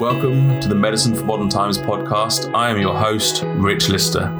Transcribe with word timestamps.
Welcome 0.00 0.58
to 0.60 0.66
the 0.66 0.74
Medicine 0.74 1.14
for 1.14 1.24
Modern 1.24 1.50
Times 1.50 1.76
podcast. 1.76 2.54
I 2.54 2.70
am 2.70 2.80
your 2.80 2.96
host, 2.96 3.42
Rich 3.44 3.90
Lister. 3.90 4.30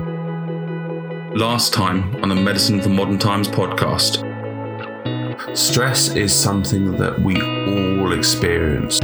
Last 1.35 1.75
time 1.75 2.17
on 2.23 2.31
the 2.31 2.35
Medicine 2.35 2.81
for 2.81 2.89
Modern 2.89 3.19
Times 3.19 3.47
podcast, 3.47 4.25
stress 5.55 6.17
is 6.17 6.35
something 6.35 6.93
that 6.93 7.21
we 7.21 7.35
all 7.43 8.15
experience. 8.15 9.03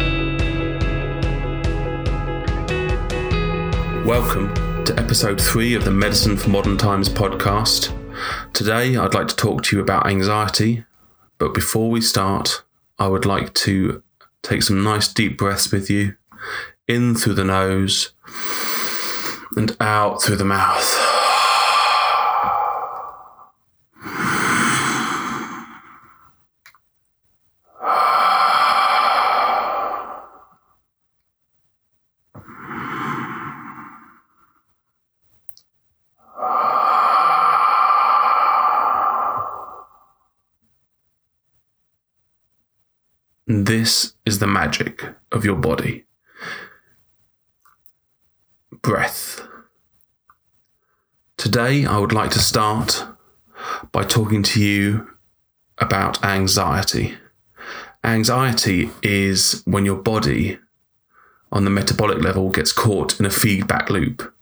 Welcome 4.06 4.54
to 4.86 4.98
episode 4.98 5.38
three 5.38 5.74
of 5.74 5.84
the 5.84 5.90
Medicine 5.90 6.38
for 6.38 6.48
Modern 6.48 6.78
Times 6.78 7.10
podcast. 7.10 7.92
Today, 8.54 8.96
I'd 8.96 9.12
like 9.12 9.28
to 9.28 9.36
talk 9.36 9.62
to 9.64 9.76
you 9.76 9.82
about 9.82 10.06
anxiety, 10.06 10.86
but 11.36 11.52
before 11.52 11.90
we 11.90 12.00
start, 12.00 12.62
I 12.98 13.08
would 13.08 13.26
like 13.26 13.52
to 13.52 14.02
take 14.42 14.62
some 14.62 14.82
nice 14.82 15.06
deep 15.06 15.36
breaths 15.36 15.70
with 15.70 15.90
you 15.90 16.16
in 16.88 17.14
through 17.14 17.34
the 17.34 17.44
nose 17.44 18.12
and 19.56 19.76
out 19.80 20.22
through 20.22 20.36
the 20.36 20.44
mouth. 20.44 21.16
This 43.48 44.14
is 44.24 44.40
the 44.40 44.46
magic 44.48 45.04
of 45.30 45.44
your 45.44 45.54
body. 45.54 46.05
Breath. 48.86 49.42
Today, 51.36 51.84
I 51.84 51.98
would 51.98 52.12
like 52.12 52.30
to 52.30 52.38
start 52.38 53.04
by 53.90 54.04
talking 54.04 54.44
to 54.44 54.62
you 54.62 55.10
about 55.78 56.24
anxiety. 56.24 57.18
Anxiety 58.04 58.90
is 59.02 59.60
when 59.64 59.84
your 59.84 59.96
body, 59.96 60.60
on 61.50 61.64
the 61.64 61.70
metabolic 61.70 62.22
level, 62.22 62.48
gets 62.50 62.70
caught 62.70 63.18
in 63.18 63.26
a 63.26 63.30
feedback 63.30 63.90
loop. 63.90 64.32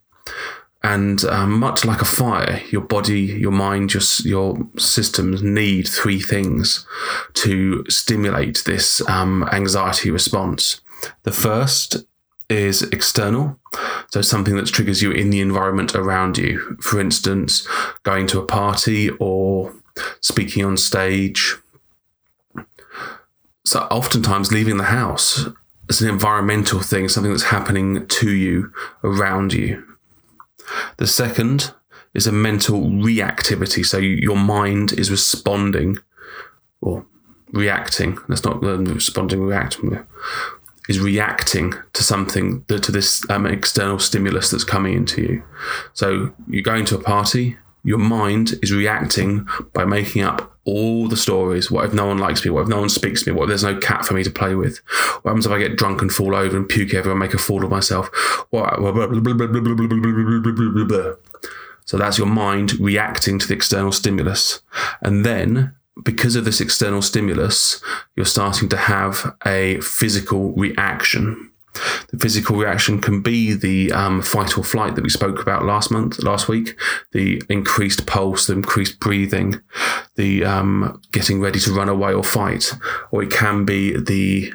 And 0.82 1.24
um, 1.24 1.58
much 1.58 1.86
like 1.86 2.02
a 2.02 2.04
fire, 2.04 2.60
your 2.68 2.82
body, 2.82 3.22
your 3.22 3.50
mind, 3.50 3.94
your, 3.94 4.02
your 4.24 4.58
systems 4.76 5.42
need 5.42 5.88
three 5.88 6.20
things 6.20 6.86
to 7.32 7.82
stimulate 7.88 8.62
this 8.66 9.00
um, 9.08 9.48
anxiety 9.52 10.10
response. 10.10 10.82
The 11.22 11.32
first 11.32 12.04
is 12.48 12.82
external, 12.82 13.58
so 14.10 14.22
something 14.22 14.56
that 14.56 14.66
triggers 14.66 15.02
you 15.02 15.10
in 15.10 15.30
the 15.30 15.40
environment 15.40 15.94
around 15.94 16.38
you. 16.38 16.76
For 16.80 17.00
instance, 17.00 17.66
going 18.02 18.26
to 18.28 18.40
a 18.40 18.46
party 18.46 19.10
or 19.18 19.74
speaking 20.20 20.64
on 20.64 20.76
stage. 20.76 21.56
So, 23.66 23.80
oftentimes, 23.90 24.52
leaving 24.52 24.76
the 24.76 24.84
house 24.84 25.46
is 25.88 26.02
an 26.02 26.08
environmental 26.08 26.80
thing, 26.80 27.08
something 27.08 27.32
that's 27.32 27.44
happening 27.44 28.06
to 28.06 28.30
you, 28.30 28.72
around 29.02 29.52
you. 29.52 29.82
The 30.98 31.06
second 31.06 31.72
is 32.14 32.26
a 32.26 32.32
mental 32.32 32.82
reactivity. 32.82 33.84
So 33.84 33.98
your 33.98 34.36
mind 34.36 34.92
is 34.92 35.10
responding 35.10 35.98
or 36.80 37.04
reacting. 37.52 38.18
That's 38.28 38.44
not 38.44 38.62
uh, 38.62 38.78
responding, 38.78 39.42
reacting. 39.42 40.04
Is 40.86 41.00
reacting 41.00 41.72
to 41.94 42.04
something, 42.04 42.62
to 42.64 42.92
this 42.92 43.24
um, 43.30 43.46
external 43.46 43.98
stimulus 43.98 44.50
that's 44.50 44.64
coming 44.64 44.92
into 44.94 45.22
you. 45.22 45.42
So 45.94 46.34
you're 46.46 46.62
going 46.62 46.84
to 46.86 46.96
a 46.96 47.02
party, 47.02 47.56
your 47.84 47.98
mind 47.98 48.54
is 48.62 48.72
reacting 48.72 49.46
by 49.72 49.84
making 49.84 50.22
up 50.22 50.58
all 50.64 51.08
the 51.08 51.16
stories. 51.16 51.70
What 51.70 51.84
if 51.84 51.92
no 51.92 52.06
one 52.06 52.18
likes 52.18 52.44
me? 52.44 52.50
What 52.50 52.62
if 52.62 52.68
no 52.68 52.80
one 52.80 52.88
speaks 52.88 53.22
to 53.22 53.30
me? 53.32 53.38
What 53.38 53.44
if 53.44 53.48
there's 53.48 53.64
no 53.64 53.78
cat 53.78 54.04
for 54.06 54.14
me 54.14 54.24
to 54.24 54.30
play 54.30 54.54
with? 54.54 54.78
What 55.22 55.30
happens 55.30 55.46
if 55.46 55.52
I 55.52 55.58
get 55.58 55.76
drunk 55.76 56.00
and 56.00 56.10
fall 56.10 56.34
over 56.34 56.56
and 56.56 56.68
puke 56.68 56.94
everywhere 56.94 57.12
and 57.12 57.20
make 57.20 57.34
a 57.34 57.38
fool 57.38 57.64
of 57.64 57.70
myself? 57.70 58.10
So 61.86 61.98
that's 61.98 62.18
your 62.18 62.26
mind 62.26 62.80
reacting 62.80 63.38
to 63.38 63.46
the 63.46 63.54
external 63.54 63.92
stimulus. 63.92 64.62
And 65.02 65.24
then 65.24 65.74
because 66.02 66.36
of 66.36 66.44
this 66.44 66.60
external 66.60 67.02
stimulus, 67.02 67.82
you're 68.16 68.26
starting 68.26 68.68
to 68.70 68.76
have 68.76 69.36
a 69.46 69.80
physical 69.80 70.52
reaction. 70.52 71.50
The 72.10 72.18
physical 72.18 72.56
reaction 72.56 73.00
can 73.00 73.20
be 73.20 73.52
the 73.52 73.90
um, 73.92 74.22
fight 74.22 74.56
or 74.56 74.62
flight 74.62 74.94
that 74.94 75.02
we 75.02 75.10
spoke 75.10 75.40
about 75.40 75.64
last 75.64 75.90
month, 75.90 76.22
last 76.22 76.48
week, 76.48 76.78
the 77.12 77.42
increased 77.48 78.06
pulse, 78.06 78.46
the 78.46 78.52
increased 78.52 79.00
breathing, 79.00 79.60
the 80.14 80.44
um, 80.44 81.00
getting 81.10 81.40
ready 81.40 81.58
to 81.60 81.72
run 81.72 81.88
away 81.88 82.12
or 82.12 82.22
fight, 82.22 82.72
or 83.10 83.22
it 83.22 83.30
can 83.30 83.64
be 83.64 83.96
the 83.96 84.52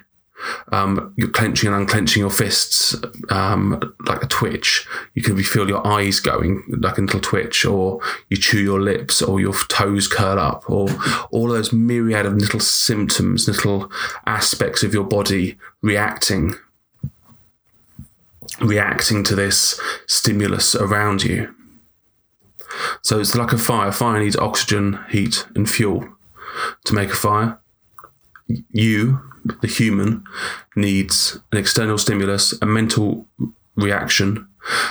um, 0.72 1.14
you're 1.18 1.30
clenching 1.30 1.68
and 1.68 1.76
unclenching 1.76 2.22
your 2.22 2.30
fists 2.30 2.96
um, 3.30 3.96
like 4.06 4.24
a 4.24 4.28
twitch. 4.28 4.88
You 5.14 5.22
can 5.22 5.42
feel 5.44 5.68
your 5.68 5.86
eyes 5.86 6.20
going 6.20 6.64
like 6.70 6.98
a 6.98 7.02
little 7.02 7.20
twitch, 7.20 7.66
or 7.66 8.00
you 8.30 8.38
chew 8.38 8.62
your 8.62 8.80
lips, 8.80 9.22
or 9.22 9.40
your 9.40 9.54
toes 9.68 10.08
curl 10.08 10.40
up, 10.40 10.70
or 10.70 10.90
all 11.32 11.48
those 11.48 11.74
myriad 11.74 12.26
of 12.26 12.36
little 12.36 12.60
symptoms, 12.60 13.48
little 13.48 13.92
aspects 14.26 14.84
of 14.84 14.94
your 14.94 15.04
body 15.04 15.58
reacting 15.82 16.56
reacting 18.62 19.24
to 19.24 19.36
this 19.36 19.80
stimulus 20.06 20.76
around 20.76 21.24
you. 21.24 21.54
So 23.02 23.20
it's 23.20 23.36
like 23.36 23.54
a 23.54 23.58
fire. 23.58 23.92
Fire 23.92 24.20
needs 24.20 24.36
oxygen, 24.36 25.00
heat, 25.10 25.48
and 25.56 25.70
fuel 25.70 26.08
to 26.86 26.94
make 26.94 27.10
a 27.10 27.16
fire. 27.16 27.60
You, 28.72 29.22
the 29.62 29.68
human, 29.68 30.24
needs 30.76 31.40
an 31.52 31.58
external 31.58 31.98
stimulus, 31.98 32.54
a 32.62 32.66
mental 32.66 33.28
reaction, 33.76 34.48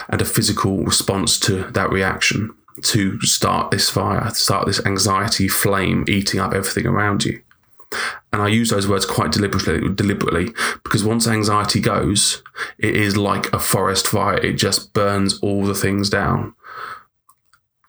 and 0.09 0.21
a 0.21 0.25
physical 0.25 0.85
response 0.85 1.39
to 1.41 1.65
that 1.71 1.91
reaction 1.91 2.55
to 2.83 3.21
start 3.21 3.71
this 3.71 3.91
fire, 3.91 4.31
start 4.31 4.67
this 4.67 4.85
anxiety 4.87 5.49
flame 5.49 6.05
eating 6.09 6.41
up 6.41 6.53
everything 6.53 6.87
around 6.87 7.25
you. 7.25 7.41
And 8.33 8.43
I 8.43 8.49
use 8.49 8.71
those 8.71 8.87
words 8.87 9.07
quite 9.07 9.33
deliberately, 9.33 9.89
deliberately 9.95 10.53
because 10.85 11.03
once 11.03 11.27
anxiety 11.27 11.81
goes, 11.81 12.43
it 12.79 12.95
is 12.95 13.17
like 13.17 13.53
a 13.53 13.59
forest 13.59 14.07
fire. 14.09 14.37
It 14.37 14.55
just 14.55 14.93
burns 14.93 15.39
all 15.41 15.65
the 15.65 15.75
things 15.75 16.11
down. 16.11 16.55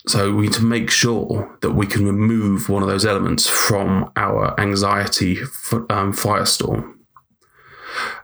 So 0.10 0.34
we 0.34 0.48
need 0.48 0.54
to 0.54 0.64
make 0.64 0.90
sure 0.90 1.56
that 1.62 1.74
we 1.74 1.86
can 1.86 2.04
remove 2.04 2.68
one 2.68 2.82
of 2.82 2.90
those 2.90 3.06
elements 3.06 3.48
from 3.48 4.12
our 4.16 4.60
anxiety 4.60 5.38
um, 5.72 6.14
firestorm. 6.14 6.96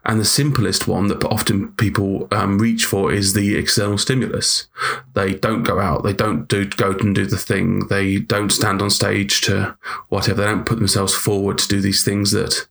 And 0.04 0.20
the 0.20 0.26
simplest 0.26 0.88
one 0.88 1.10
that 1.10 1.24
often 1.26 1.74
people 1.74 2.28
um, 2.32 2.58
reach 2.58 2.86
for 2.86 3.12
is 3.12 3.34
the 3.34 3.56
external 3.56 4.00
stimulus. 4.00 4.66
They 5.14 5.36
don't 5.36 5.62
go 5.62 5.80
out, 5.80 6.02
they 6.02 6.14
don't 6.14 6.48
do 6.48 6.66
go 6.66 6.90
and 6.90 7.14
do 7.14 7.28
the 7.28 7.38
thing, 7.38 7.86
they 7.86 8.18
don't 8.18 8.50
stand 8.50 8.82
on 8.82 8.90
stage 8.90 9.42
to 9.42 9.78
whatever, 10.10 10.42
they 10.42 10.48
don't 10.48 10.66
put 10.66 10.80
themselves 10.80 11.14
forward 11.14 11.60
to 11.60 11.68
do 11.68 11.82
these 11.82 12.04
things 12.04 12.32
that 12.32 12.68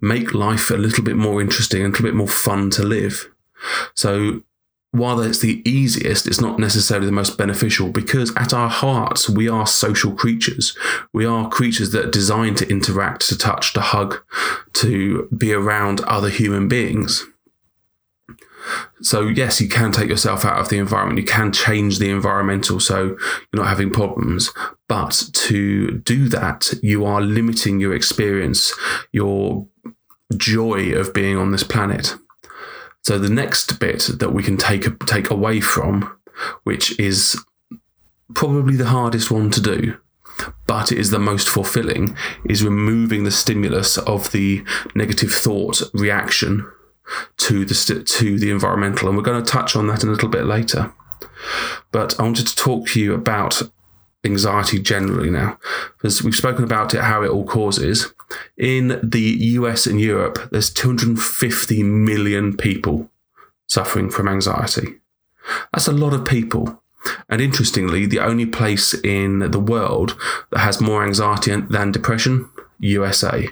make 0.00 0.32
life 0.32 0.70
a 0.70 0.78
little 0.78 1.04
bit 1.04 1.16
more 1.16 1.42
interesting, 1.42 1.82
a 1.82 1.88
little 1.88 2.04
bit 2.04 2.14
more 2.14 2.28
fun 2.28 2.70
to 2.70 2.82
live. 2.82 3.28
So 3.92 4.42
while 4.94 5.18
it's 5.20 5.40
the 5.40 5.60
easiest, 5.68 6.28
it's 6.28 6.40
not 6.40 6.60
necessarily 6.60 7.06
the 7.06 7.12
most 7.12 7.36
beneficial 7.36 7.88
because 7.90 8.32
at 8.36 8.54
our 8.54 8.68
hearts, 8.68 9.28
we 9.28 9.48
are 9.48 9.66
social 9.66 10.12
creatures. 10.12 10.76
We 11.12 11.26
are 11.26 11.48
creatures 11.48 11.90
that 11.90 12.04
are 12.04 12.10
designed 12.10 12.58
to 12.58 12.70
interact, 12.70 13.28
to 13.28 13.36
touch, 13.36 13.72
to 13.72 13.80
hug, 13.80 14.22
to 14.74 15.28
be 15.36 15.52
around 15.52 16.00
other 16.02 16.28
human 16.28 16.68
beings. 16.68 17.26
So, 19.02 19.22
yes, 19.22 19.60
you 19.60 19.68
can 19.68 19.90
take 19.90 20.08
yourself 20.08 20.44
out 20.44 20.60
of 20.60 20.68
the 20.68 20.78
environment. 20.78 21.18
You 21.18 21.26
can 21.26 21.50
change 21.50 21.98
the 21.98 22.10
environmental 22.10 22.78
so 22.78 23.16
you're 23.52 23.62
not 23.62 23.66
having 23.66 23.90
problems. 23.90 24.52
But 24.88 25.24
to 25.32 25.98
do 25.98 26.28
that, 26.28 26.72
you 26.84 27.04
are 27.04 27.20
limiting 27.20 27.80
your 27.80 27.96
experience, 27.96 28.72
your 29.10 29.66
joy 30.36 30.92
of 30.92 31.12
being 31.12 31.36
on 31.36 31.50
this 31.50 31.64
planet. 31.64 32.14
So 33.04 33.18
the 33.18 33.28
next 33.28 33.78
bit 33.78 34.08
that 34.18 34.32
we 34.32 34.42
can 34.42 34.56
take 34.56 34.98
take 35.06 35.30
away 35.30 35.60
from, 35.60 36.16
which 36.64 36.98
is 36.98 37.38
probably 38.34 38.76
the 38.76 38.86
hardest 38.86 39.30
one 39.30 39.50
to 39.50 39.60
do, 39.60 39.98
but 40.66 40.90
it 40.90 40.98
is 40.98 41.10
the 41.10 41.18
most 41.18 41.48
fulfilling, 41.48 42.16
is 42.48 42.64
removing 42.64 43.24
the 43.24 43.30
stimulus 43.30 43.98
of 43.98 44.32
the 44.32 44.64
negative 44.94 45.30
thought 45.30 45.82
reaction 45.92 46.70
to 47.36 47.66
the 47.66 48.04
to 48.06 48.38
the 48.38 48.50
environmental, 48.50 49.08
and 49.08 49.16
we're 49.16 49.22
going 49.22 49.44
to 49.44 49.52
touch 49.52 49.76
on 49.76 49.86
that 49.88 50.02
a 50.02 50.10
little 50.10 50.30
bit 50.30 50.46
later. 50.46 50.92
But 51.92 52.18
I 52.18 52.22
wanted 52.22 52.46
to 52.46 52.56
talk 52.56 52.88
to 52.88 53.00
you 53.00 53.12
about 53.12 53.62
anxiety 54.24 54.78
generally 54.78 55.30
now, 55.30 55.58
because 55.96 56.22
we've 56.22 56.34
spoken 56.34 56.64
about 56.64 56.94
it, 56.94 57.00
how 57.02 57.22
it 57.22 57.30
all 57.30 57.44
causes. 57.44 58.12
In 58.56 59.00
the 59.02 59.20
US 59.20 59.86
and 59.86 60.00
Europe, 60.00 60.48
there's 60.50 60.72
250 60.72 61.82
million 61.82 62.56
people 62.56 63.10
suffering 63.66 64.10
from 64.10 64.28
anxiety. 64.28 65.00
That's 65.72 65.88
a 65.88 65.92
lot 65.92 66.14
of 66.14 66.24
people. 66.24 66.80
And 67.28 67.40
interestingly, 67.40 68.06
the 68.06 68.20
only 68.20 68.46
place 68.46 68.94
in 68.94 69.50
the 69.50 69.60
world 69.60 70.16
that 70.50 70.60
has 70.60 70.80
more 70.80 71.04
anxiety 71.04 71.54
than 71.54 71.92
depression, 71.92 72.48
USA. 72.78 73.50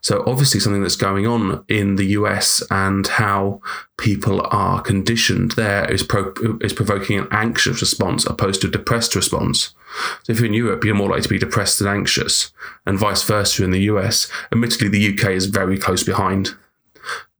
So 0.00 0.22
obviously 0.26 0.60
something 0.60 0.82
that's 0.82 0.96
going 0.96 1.26
on 1.26 1.64
in 1.68 1.96
the 1.96 2.06
US 2.18 2.62
and 2.70 3.06
how 3.06 3.60
people 3.96 4.46
are 4.50 4.80
conditioned 4.80 5.52
there 5.52 5.90
is 5.90 6.02
pro- 6.02 6.34
is 6.60 6.72
provoking 6.72 7.18
an 7.18 7.28
anxious 7.30 7.80
response 7.80 8.24
opposed 8.26 8.60
to 8.62 8.68
a 8.68 8.70
depressed 8.70 9.14
response. 9.14 9.74
So 10.22 10.32
if 10.32 10.38
you're 10.38 10.46
in 10.46 10.54
Europe, 10.54 10.84
you're 10.84 10.94
more 10.94 11.08
likely 11.08 11.22
to 11.22 11.28
be 11.28 11.38
depressed 11.38 11.78
than 11.78 11.88
anxious, 11.88 12.52
and 12.86 12.98
vice 12.98 13.22
versa 13.22 13.64
in 13.64 13.70
the 13.70 13.82
US. 13.82 14.30
Admittedly, 14.50 14.88
the 14.88 15.12
UK 15.12 15.30
is 15.32 15.46
very 15.46 15.78
close 15.78 16.02
behind 16.02 16.54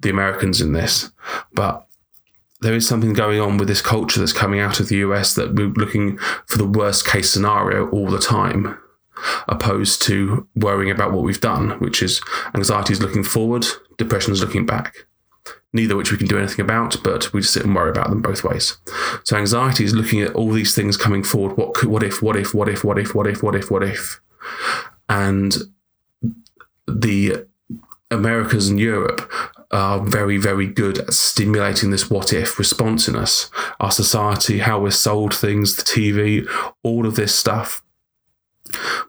the 0.01 0.11
Americans 0.11 0.61
in 0.61 0.73
this, 0.73 1.11
but 1.53 1.87
there 2.63 2.75
is 2.75 2.87
something 2.87 3.13
going 3.13 3.41
on 3.41 3.59
with 3.59 3.69
this 3.69 3.83
culture 3.83 4.21
that's 4.21 4.33
coming 4.33 4.61
out 4.61 4.81
of 4.81 4.89
the 4.89 4.99
US 4.99 5.35
that 5.35 5.55
we're 5.55 5.69
looking 5.69 6.17
for 6.47 6.59
the 6.59 6.67
worst 6.67 7.07
case 7.07 7.31
scenario 7.31 7.89
all 7.91 8.09
the 8.09 8.19
time, 8.19 8.79
opposed 9.49 10.03
to 10.03 10.47
worrying 10.55 10.91
about 10.91 11.13
what 11.13 11.23
we've 11.23 11.41
done, 11.41 11.71
which 11.81 12.03
is 12.03 12.21
anxiety 12.55 12.93
is 12.93 13.03
looking 13.03 13.25
forward, 13.25 13.67
depression 13.97 14.33
is 14.33 14.41
looking 14.41 14.67
back. 14.67 15.07
Neither 15.73 15.97
which 15.97 16.13
we 16.13 16.19
can 16.19 16.27
do 16.27 16.39
anything 16.39 16.61
about, 16.65 17.03
but 17.03 17.33
we 17.33 17.41
just 17.41 17.55
sit 17.55 17.65
and 17.65 17.75
worry 17.75 17.91
about 17.91 18.11
them 18.11 18.21
both 18.21 18.45
ways. 18.45 18.77
So 19.25 19.37
anxiety 19.37 19.85
is 19.85 19.95
looking 19.95 20.21
at 20.21 20.35
all 20.35 20.51
these 20.51 20.75
things 20.75 20.99
coming 20.99 21.23
forward. 21.23 21.57
What 21.57 21.75
could, 21.75 21.89
what 21.89 22.03
if, 22.03 22.23
what 22.23 22.37
if, 22.37 22.53
what 22.53 22.69
if, 22.69 22.85
what 22.85 22.99
if, 22.99 23.15
what 23.15 23.27
if, 23.27 23.43
what 23.43 23.55
if, 23.55 23.71
what 23.71 23.83
if, 23.83 24.21
and 25.09 25.57
the 26.87 27.47
Americas 28.11 28.69
and 28.69 28.79
Europe 28.79 29.31
are 29.71 30.01
very, 30.01 30.37
very 30.37 30.67
good 30.67 30.99
at 30.99 31.15
stimulating 31.15 31.91
this 31.91 32.11
what 32.11 32.33
if 32.33 32.59
response 32.59 33.09
in 33.09 33.17
us. 33.17 33.51
Our 33.81 33.91
society, 33.91 34.59
how 34.59 34.81
we're 34.81 34.91
sold 34.91 35.35
things, 35.35 35.77
the 35.77 35.83
TV, 35.83 36.47
all 36.83 37.07
of 37.07 37.17
this 37.17 37.35
stuff 37.35 37.82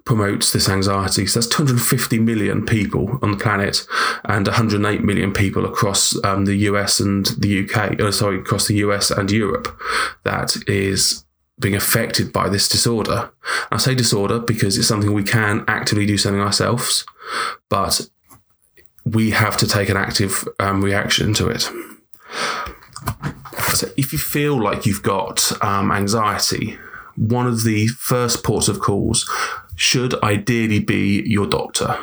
promotes 0.06 0.52
this 0.52 0.70
anxiety. 0.70 1.26
So 1.26 1.40
that's 1.40 1.56
250 1.56 2.20
million 2.20 2.66
people 2.66 3.20
on 3.22 3.32
the 3.32 3.38
planet 3.38 3.86
and 4.26 4.48
108 4.48 5.04
million 5.04 5.34
people 5.34 5.66
across 5.66 6.16
um, 6.24 6.46
the 6.46 6.56
US 6.56 7.00
and 7.00 7.26
the 7.38 7.64
UK, 7.64 8.00
or 8.00 8.08
uh, 8.08 8.12
sorry, 8.12 8.40
across 8.40 8.68
the 8.68 8.76
US 8.76 9.12
and 9.12 9.32
Europe 9.32 9.68
that 10.24 10.56
is 10.68 11.26
being 11.60 11.76
affected 11.76 12.34
by 12.34 12.50
this 12.50 12.68
disorder. 12.68 13.32
I 13.72 13.78
say 13.78 13.96
disorder 13.96 14.40
because 14.40 14.78
it's 14.78 14.88
something 14.88 15.14
we 15.14 15.24
can 15.24 15.64
actively 15.68 16.06
do 16.06 16.18
something 16.18 16.42
ourselves, 16.42 17.06
but 17.70 18.10
we 19.06 19.32
have 19.32 19.58
to 19.58 19.68
take 19.68 19.90
an 19.90 19.98
active 19.98 20.48
um, 20.60 20.84
reaction 20.84 21.34
to 21.36 21.48
it. 21.48 21.70
So 23.74 23.88
if 23.98 24.14
you 24.14 24.20
feel 24.20 24.62
like 24.62 24.86
you've 24.86 25.04
got 25.04 25.52
um, 25.64 25.92
anxiety, 25.92 26.78
one 27.16 27.48
of 27.48 27.64
the 27.64 27.88
first 27.88 28.44
ports 28.44 28.68
of 28.68 28.80
calls 28.80 29.30
should 29.76 30.22
ideally 30.24 30.80
be 30.80 31.24
your 31.26 31.48
doctor 31.48 31.98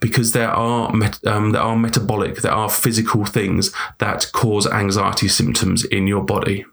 because 0.00 0.32
there 0.32 0.50
are 0.50 0.90
um, 1.26 1.52
there 1.52 1.62
are 1.62 1.76
metabolic, 1.76 2.42
there 2.42 2.52
are 2.52 2.70
physical 2.70 3.24
things 3.24 3.72
that 3.98 4.30
cause 4.32 4.66
anxiety 4.66 5.28
symptoms 5.28 5.84
in 5.84 6.06
your 6.06 6.22
body. 6.22 6.64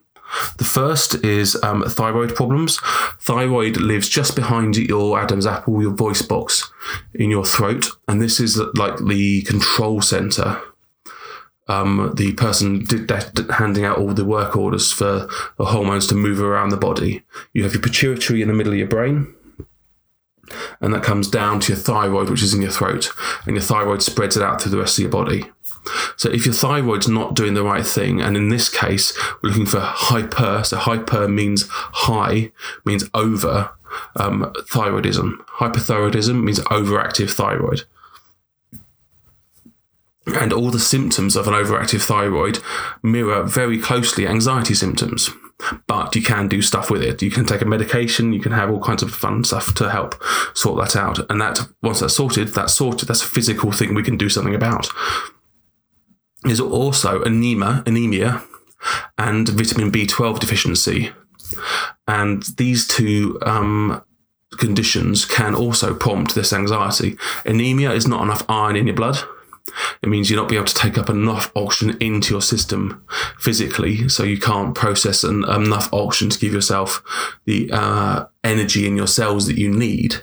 The 0.58 0.64
first 0.64 1.26
is 1.26 1.62
um, 1.62 1.84
thyroid 1.84 2.36
problems. 2.36 2.80
Thyroid 3.20 3.78
lives 3.78 4.08
just 4.08 4.34
behind 4.36 4.78
your 4.78 5.20
Adam's 5.20 5.46
apple, 5.46 5.82
your 5.82 5.92
voice 5.92 6.22
box 6.22 6.72
in 7.14 7.30
your 7.30 7.44
throat, 7.44 7.88
and 8.08 8.22
this 8.22 8.40
is 8.40 8.58
like 8.76 8.98
the 9.06 9.42
control 9.42 10.02
center. 10.02 10.62
Um, 11.72 12.12
the 12.16 12.34
person 12.34 12.84
did 12.84 13.10
handing 13.50 13.86
out 13.86 13.98
all 13.98 14.14
the 14.14 14.26
work 14.26 14.58
orders 14.58 14.92
for 14.92 15.30
the 15.58 15.66
hormones 15.66 16.06
to 16.08 16.16
move 16.16 16.42
around 16.42 16.70
the 16.70 16.78
body. 16.78 17.24
You 17.54 17.64
have 17.64 17.74
your 17.74 17.82
pituitary 17.82 18.42
in 18.42 18.50
the 18.50 18.54
middle 18.54 18.74
of 18.74 18.80
your 18.80 18.90
brain, 18.90 19.34
and 20.82 20.94
that 20.94 21.04
comes 21.04 21.30
down 21.30 21.62
to 21.62 21.74
your 21.74 21.82
thyroid, 21.82 22.30
which 22.30 22.44
is 22.44 22.54
in 22.54 22.62
your 22.62 22.72
throat, 22.72 23.10
and 23.46 23.56
your 23.56 23.64
thyroid 23.64 24.02
spreads 24.02 24.36
it 24.36 24.44
out 24.44 24.62
through 24.62 24.72
the 24.72 24.80
rest 24.80 24.98
of 24.98 25.04
your 25.04 25.12
body. 25.12 25.46
So 26.18 26.30
if 26.30 26.46
your 26.46 26.54
thyroid's 26.54 27.08
not 27.08 27.36
doing 27.36 27.54
the 27.54 27.64
right 27.64 27.86
thing, 27.86 28.22
and 28.22 28.36
in 28.36 28.50
this 28.50 28.68
case, 28.68 29.18
we're 29.42 29.50
looking 29.50 29.66
for 29.66 29.80
hyper, 29.80 30.64
so 30.66 30.76
hyper 30.78 31.28
means 31.28 31.68
high, 31.70 32.52
means 32.86 33.10
over 33.14 33.72
um, 34.18 34.52
thyroidism. 34.74 35.38
Hyperthyroidism 35.60 36.44
means 36.44 36.60
overactive 36.60 37.32
thyroid. 37.32 37.86
And 40.28 40.54
all 40.54 40.70
the 40.70 40.80
symptoms 40.80 41.36
of 41.36 41.48
an 41.48 41.54
overactive 41.54 42.04
thyroid 42.04 42.60
mirror 43.02 43.44
very 43.44 43.80
closely 43.80 44.28
anxiety 44.28 44.76
symptoms. 44.76 45.32
But 45.88 46.16
you 46.16 46.22
can 46.22 46.48
do 46.48 46.62
stuff 46.62 46.92
with 46.92 47.02
it. 47.02 47.22
You 47.22 47.32
can 47.32 47.46
take 47.46 47.62
a 47.62 47.66
medication, 47.66 48.34
you 48.34 48.40
can 48.40 48.52
have 48.52 48.70
all 48.70 48.82
kinds 48.82 49.04
of 49.04 49.12
fun 49.12 49.44
stuff 49.44 49.74
to 49.76 49.90
help 49.90 50.22
sort 50.56 50.80
that 50.80 50.96
out. 50.96 51.20
And 51.30 51.42
that 51.42 51.60
once 51.82 52.00
that's 52.00 52.16
sorted, 52.16 52.50
that's 52.50 52.74
sorted. 52.74 53.08
That's 53.08 53.24
a 53.24 53.28
physical 53.28 53.72
thing 53.72 53.94
we 53.94 54.04
can 54.04 54.18
do 54.18 54.30
something 54.30 54.56
about 54.56 54.90
is 56.46 56.60
also 56.60 57.22
anemia, 57.24 57.84
anemia 57.86 58.44
and 59.18 59.48
vitamin 59.50 59.92
B12 59.92 60.40
deficiency. 60.40 61.12
And 62.08 62.44
these 62.58 62.88
two 62.88 63.38
um, 63.44 64.04
conditions 64.58 65.26
can 65.26 65.54
also 65.54 65.94
prompt 65.94 66.34
this 66.34 66.54
anxiety. 66.54 67.18
Anemia 67.46 67.92
is 67.92 68.08
not 68.08 68.24
enough 68.24 68.44
iron 68.50 68.76
in 68.76 68.88
your 68.88 68.96
blood. 68.96 69.20
It 70.02 70.10
means 70.10 70.30
you're 70.30 70.40
not 70.40 70.50
be 70.50 70.56
able 70.56 70.66
to 70.66 70.76
take 70.76 70.98
up 70.98 71.10
enough 71.10 71.52
oxygen 71.56 71.98
into 72.00 72.34
your 72.34 72.42
system 72.42 73.06
physically, 73.40 74.10
so 74.10 74.24
you 74.24 74.40
can't 74.40 74.76
process 74.76 75.24
an, 75.24 75.44
enough 75.50 75.94
oxygen 75.94 76.30
to 76.30 76.40
give 76.40 76.54
yourself 76.54 77.04
the 77.46 77.70
uh, 77.72 78.26
energy 78.44 78.88
in 78.88 78.96
your 78.96 79.08
cells 79.08 79.46
that 79.48 79.58
you 79.58 79.70
need. 79.70 80.16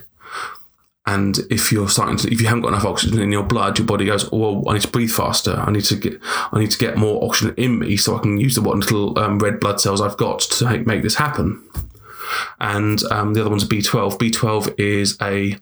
And 1.05 1.39
if 1.49 1.71
you're 1.71 1.89
starting 1.89 2.17
to, 2.17 2.31
if 2.31 2.39
you 2.39 2.47
haven't 2.47 2.61
got 2.61 2.69
enough 2.69 2.85
oxygen 2.85 3.19
in 3.19 3.31
your 3.31 3.43
blood, 3.43 3.79
your 3.79 3.87
body 3.87 4.05
goes, 4.05 4.29
"Oh, 4.31 4.63
I 4.69 4.73
need 4.73 4.83
to 4.83 4.87
breathe 4.89 5.09
faster. 5.09 5.55
I 5.55 5.71
need 5.71 5.85
to 5.85 5.95
get, 5.95 6.19
I 6.51 6.59
need 6.59 6.71
to 6.71 6.77
get 6.77 6.97
more 6.97 7.23
oxygen 7.23 7.55
in 7.57 7.79
me, 7.79 7.97
so 7.97 8.15
I 8.15 8.19
can 8.19 8.39
use 8.39 8.55
the 8.55 8.61
what 8.61 8.77
little 8.77 9.17
um, 9.17 9.39
red 9.39 9.59
blood 9.59 9.81
cells 9.81 10.01
I've 10.01 10.17
got 10.17 10.41
to 10.41 10.77
make 10.79 11.01
this 11.01 11.15
happen." 11.15 11.67
And 12.59 13.01
um, 13.11 13.33
the 13.33 13.41
other 13.41 13.49
one's 13.49 13.67
B12. 13.67 14.17
B12 14.17 14.79
is 14.79 15.17
a 15.21 15.57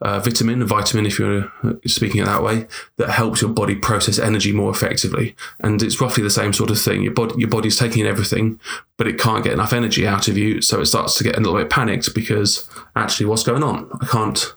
uh, 0.00 0.20
vitamin, 0.20 0.62
a 0.62 0.66
vitamin, 0.66 1.06
if 1.06 1.18
you're 1.18 1.52
uh, 1.62 1.72
speaking 1.86 2.20
it 2.20 2.26
that 2.26 2.42
way, 2.42 2.66
that 2.96 3.10
helps 3.10 3.40
your 3.40 3.50
body 3.50 3.74
process 3.74 4.18
energy 4.18 4.52
more 4.52 4.70
effectively. 4.70 5.34
And 5.60 5.82
it's 5.82 6.00
roughly 6.00 6.22
the 6.22 6.30
same 6.30 6.52
sort 6.52 6.70
of 6.70 6.80
thing. 6.80 7.02
Your 7.02 7.14
body, 7.14 7.34
your 7.38 7.48
body's 7.48 7.78
taking 7.78 8.02
in 8.02 8.06
everything, 8.06 8.60
but 8.96 9.06
it 9.06 9.18
can't 9.18 9.44
get 9.44 9.52
enough 9.52 9.72
energy 9.72 10.06
out 10.06 10.28
of 10.28 10.36
you, 10.36 10.60
so 10.60 10.80
it 10.80 10.86
starts 10.86 11.16
to 11.18 11.24
get 11.24 11.36
a 11.36 11.40
little 11.40 11.58
bit 11.58 11.70
panicked 11.70 12.14
because 12.14 12.68
actually, 12.96 13.26
what's 13.26 13.42
going 13.42 13.62
on? 13.62 13.90
I 14.00 14.06
can't 14.06 14.54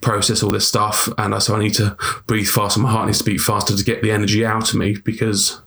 process 0.00 0.42
all 0.42 0.50
this 0.50 0.66
stuff, 0.66 1.08
and 1.18 1.40
so 1.42 1.54
I 1.54 1.60
need 1.60 1.74
to 1.74 1.96
breathe 2.26 2.48
faster. 2.48 2.80
My 2.80 2.90
heart 2.90 3.06
needs 3.06 3.18
to 3.18 3.24
beat 3.24 3.40
faster 3.40 3.76
to 3.76 3.84
get 3.84 4.02
the 4.02 4.10
energy 4.10 4.44
out 4.44 4.70
of 4.70 4.78
me 4.78 4.96
because 5.04 5.60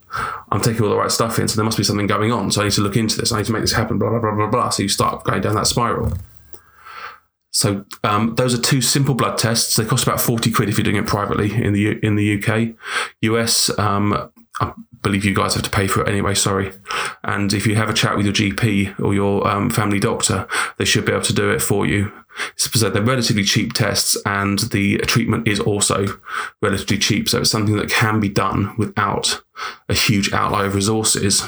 I'm 0.51 0.61
taking 0.61 0.83
all 0.83 0.89
the 0.89 0.97
right 0.97 1.11
stuff 1.11 1.39
in. 1.39 1.47
So 1.47 1.55
there 1.55 1.65
must 1.65 1.77
be 1.77 1.83
something 1.83 2.07
going 2.07 2.31
on. 2.31 2.51
So 2.51 2.61
I 2.61 2.65
need 2.65 2.73
to 2.73 2.81
look 2.81 2.97
into 2.97 3.17
this. 3.17 3.31
I 3.31 3.37
need 3.37 3.45
to 3.45 3.51
make 3.51 3.61
this 3.61 3.73
happen. 3.73 3.97
Blah 3.99 4.09
blah 4.09 4.19
blah 4.19 4.35
blah 4.35 4.47
blah. 4.47 4.69
So 4.69 4.83
you 4.83 4.89
start 4.89 5.23
going 5.23 5.41
down 5.41 5.55
that 5.55 5.67
spiral. 5.67 6.13
So 7.59 7.83
um, 8.05 8.35
those 8.35 8.57
are 8.57 8.61
two 8.61 8.79
simple 8.81 9.15
blood 9.15 9.37
tests. 9.37 9.75
They 9.75 9.83
cost 9.83 10.07
about 10.07 10.21
forty 10.21 10.49
quid 10.49 10.69
if 10.69 10.77
you're 10.77 10.85
doing 10.85 10.95
it 10.95 11.05
privately 11.05 11.53
in 11.53 11.73
the 11.73 11.99
in 12.01 12.15
the 12.15 12.41
UK, 12.41 12.73
US. 13.21 13.77
Um, 13.77 14.31
I 14.61 14.71
believe 15.01 15.25
you 15.25 15.35
guys 15.35 15.55
have 15.55 15.63
to 15.63 15.69
pay 15.69 15.85
for 15.85 16.01
it 16.01 16.07
anyway. 16.07 16.35
Sorry. 16.35 16.71
And 17.21 17.51
if 17.51 17.67
you 17.67 17.75
have 17.75 17.89
a 17.89 17.93
chat 17.93 18.15
with 18.15 18.25
your 18.25 18.33
GP 18.33 18.97
or 19.01 19.13
your 19.13 19.45
um, 19.45 19.69
family 19.69 19.99
doctor, 19.99 20.47
they 20.77 20.85
should 20.85 21.03
be 21.03 21.11
able 21.11 21.23
to 21.23 21.33
do 21.33 21.49
it 21.49 21.61
for 21.61 21.85
you. 21.85 22.13
So 22.55 22.89
they're 22.89 23.01
relatively 23.01 23.43
cheap 23.43 23.73
tests, 23.73 24.17
and 24.25 24.59
the 24.59 24.99
treatment 24.99 25.45
is 25.45 25.59
also 25.59 26.05
relatively 26.61 26.97
cheap. 26.97 27.27
So 27.27 27.41
it's 27.41 27.51
something 27.51 27.75
that 27.75 27.89
can 27.89 28.21
be 28.21 28.29
done 28.29 28.73
without 28.77 29.41
a 29.89 29.93
huge 29.93 30.31
outlay 30.31 30.67
of 30.67 30.75
resources. 30.75 31.43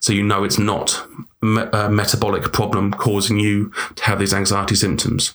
So 0.00 0.12
you 0.12 0.22
know 0.22 0.44
it's 0.44 0.58
not 0.58 1.02
a 1.42 1.88
metabolic 1.88 2.52
problem 2.52 2.92
causing 2.92 3.40
you 3.40 3.72
to 3.94 4.04
have 4.04 4.18
these 4.18 4.34
anxiety 4.34 4.74
symptoms. 4.74 5.34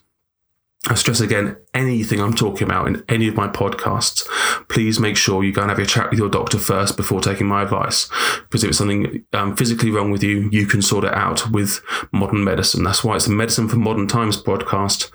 I 0.88 0.96
stress 0.96 1.20
again, 1.20 1.58
anything 1.76 2.20
I'm 2.20 2.34
talking 2.34 2.64
about 2.64 2.88
in 2.88 3.04
any 3.08 3.28
of 3.28 3.36
my 3.36 3.48
podcasts, 3.48 4.26
please 4.68 5.00
make 5.00 5.16
sure 5.16 5.44
you 5.44 5.54
go 5.54 5.62
and 5.62 5.70
have 5.70 5.78
a 5.78 5.86
chat 5.86 6.10
with 6.10 6.18
your 6.18 6.30
doctor 6.30 6.58
first 6.58 6.98
before 6.98 7.22
taking 7.22 7.46
my 7.46 7.62
advice. 7.62 8.10
Because 8.42 8.64
if 8.64 8.70
it's 8.70 8.80
something 8.80 9.24
um, 9.34 9.56
physically 9.56 9.92
wrong 9.92 10.10
with 10.10 10.24
you, 10.24 10.50
you 10.52 10.66
can 10.66 10.82
sort 10.82 11.06
it 11.06 11.14
out 11.14 11.52
with 11.52 11.82
modern 12.12 12.44
medicine. 12.44 12.84
That's 12.84 13.04
why 13.04 13.16
it's 13.16 13.28
a 13.28 13.32
Medicine 13.32 13.70
for 13.70 13.76
Modern 13.76 14.08
Times 14.08 14.42
podcast. 14.42 15.12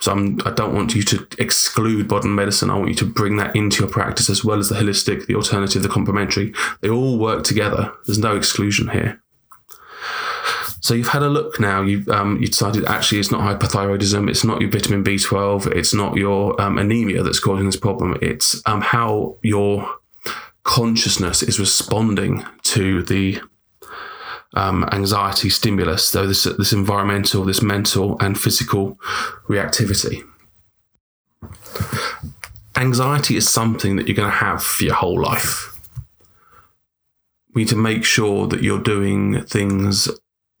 So 0.00 0.12
I'm, 0.12 0.40
I 0.46 0.50
do 0.50 0.64
not 0.64 0.72
want 0.72 0.94
you 0.94 1.02
to 1.02 1.26
exclude 1.38 2.10
modern 2.10 2.34
medicine. 2.34 2.70
I 2.70 2.76
want 2.76 2.88
you 2.88 2.96
to 2.96 3.06
bring 3.06 3.36
that 3.36 3.54
into 3.54 3.84
your 3.84 3.92
practice 3.92 4.30
as 4.30 4.42
well 4.42 4.58
as 4.58 4.70
the 4.70 4.74
holistic, 4.74 5.26
the 5.26 5.36
alternative, 5.36 5.82
the 5.82 5.88
complementary. 5.88 6.54
They 6.80 6.88
all 6.88 7.18
work 7.18 7.44
together. 7.44 7.92
There's 8.06 8.18
no 8.18 8.34
exclusion 8.34 8.88
here. 8.88 9.21
So 10.82 10.94
you've 10.94 11.08
had 11.08 11.22
a 11.22 11.28
look 11.28 11.60
now. 11.60 11.82
You've 11.82 12.08
um, 12.08 12.40
you 12.40 12.48
decided 12.48 12.84
actually 12.86 13.20
it's 13.20 13.30
not 13.30 13.40
hypothyroidism. 13.40 14.28
It's 14.28 14.42
not 14.42 14.60
your 14.60 14.68
vitamin 14.68 15.04
B12. 15.04 15.68
It's 15.76 15.94
not 15.94 16.16
your 16.16 16.60
um, 16.60 16.76
anemia 16.76 17.22
that's 17.22 17.38
causing 17.38 17.66
this 17.66 17.76
problem. 17.76 18.18
It's 18.20 18.60
um, 18.66 18.80
how 18.80 19.36
your 19.42 19.88
consciousness 20.64 21.42
is 21.42 21.60
responding 21.60 22.44
to 22.62 23.04
the 23.04 23.40
um, 24.54 24.88
anxiety 24.90 25.50
stimulus. 25.50 26.08
So 26.08 26.26
this 26.26 26.44
this 26.44 26.72
environmental, 26.72 27.44
this 27.44 27.62
mental 27.62 28.16
and 28.20 28.38
physical 28.38 28.98
reactivity. 29.48 30.24
Anxiety 32.76 33.36
is 33.36 33.48
something 33.48 33.94
that 33.96 34.08
you're 34.08 34.16
going 34.16 34.30
to 34.30 34.36
have 34.36 34.64
for 34.64 34.82
your 34.82 34.94
whole 34.94 35.20
life. 35.20 35.78
We 37.54 37.62
need 37.62 37.68
to 37.68 37.76
make 37.76 38.04
sure 38.04 38.48
that 38.48 38.64
you're 38.64 38.82
doing 38.82 39.44
things 39.44 40.08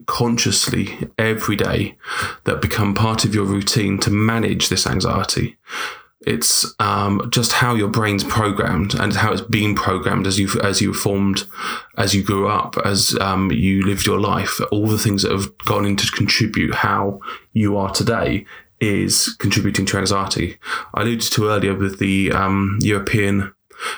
consciously 0.06 1.08
every 1.18 1.56
day 1.56 1.96
that 2.44 2.62
become 2.62 2.94
part 2.94 3.24
of 3.24 3.34
your 3.34 3.44
routine 3.44 3.98
to 4.00 4.10
manage 4.10 4.68
this 4.68 4.86
anxiety. 4.86 5.56
It's 6.24 6.72
um, 6.78 7.28
just 7.30 7.52
how 7.52 7.74
your 7.74 7.88
brain's 7.88 8.22
programmed 8.22 8.94
and 8.94 9.12
how 9.12 9.32
it's 9.32 9.40
been 9.40 9.74
programmed 9.74 10.26
as 10.26 10.38
you 10.38 10.48
as 10.62 10.80
you 10.80 10.94
formed, 10.94 11.44
as 11.98 12.14
you 12.14 12.22
grew 12.22 12.48
up, 12.48 12.76
as 12.84 13.16
um, 13.20 13.50
you 13.50 13.82
lived 13.84 14.06
your 14.06 14.20
life. 14.20 14.60
All 14.70 14.86
the 14.86 14.98
things 14.98 15.22
that 15.22 15.32
have 15.32 15.56
gone 15.64 15.84
in 15.84 15.96
to 15.96 16.10
contribute 16.12 16.74
how 16.74 17.18
you 17.52 17.76
are 17.76 17.90
today 17.90 18.46
is 18.80 19.34
contributing 19.38 19.86
to 19.86 19.98
anxiety. 19.98 20.58
I 20.94 21.02
alluded 21.02 21.32
to 21.32 21.48
earlier 21.48 21.74
with 21.74 21.98
the 21.98 22.32
um, 22.32 22.78
European 22.80 23.52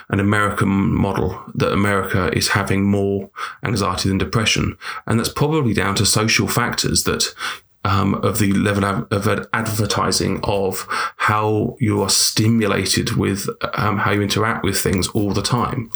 and 0.08 0.20
American 0.20 0.68
model 0.68 1.42
that 1.54 1.72
America 1.72 2.30
is 2.36 2.48
having 2.48 2.84
more 2.84 3.30
anxiety 3.62 4.08
than 4.08 4.18
depression, 4.18 4.76
and 5.06 5.18
that's 5.18 5.32
probably 5.32 5.74
down 5.74 5.94
to 5.96 6.06
social 6.06 6.48
factors 6.48 7.04
that 7.04 7.34
um, 7.84 8.14
of 8.14 8.38
the 8.38 8.52
level 8.52 8.84
of 8.84 9.46
advertising 9.52 10.40
of 10.42 10.86
how 11.16 11.76
you 11.78 12.00
are 12.02 12.08
stimulated 12.08 13.16
with 13.16 13.48
um, 13.74 13.98
how 13.98 14.10
you 14.10 14.22
interact 14.22 14.64
with 14.64 14.78
things 14.78 15.08
all 15.08 15.32
the 15.32 15.42
time. 15.42 15.90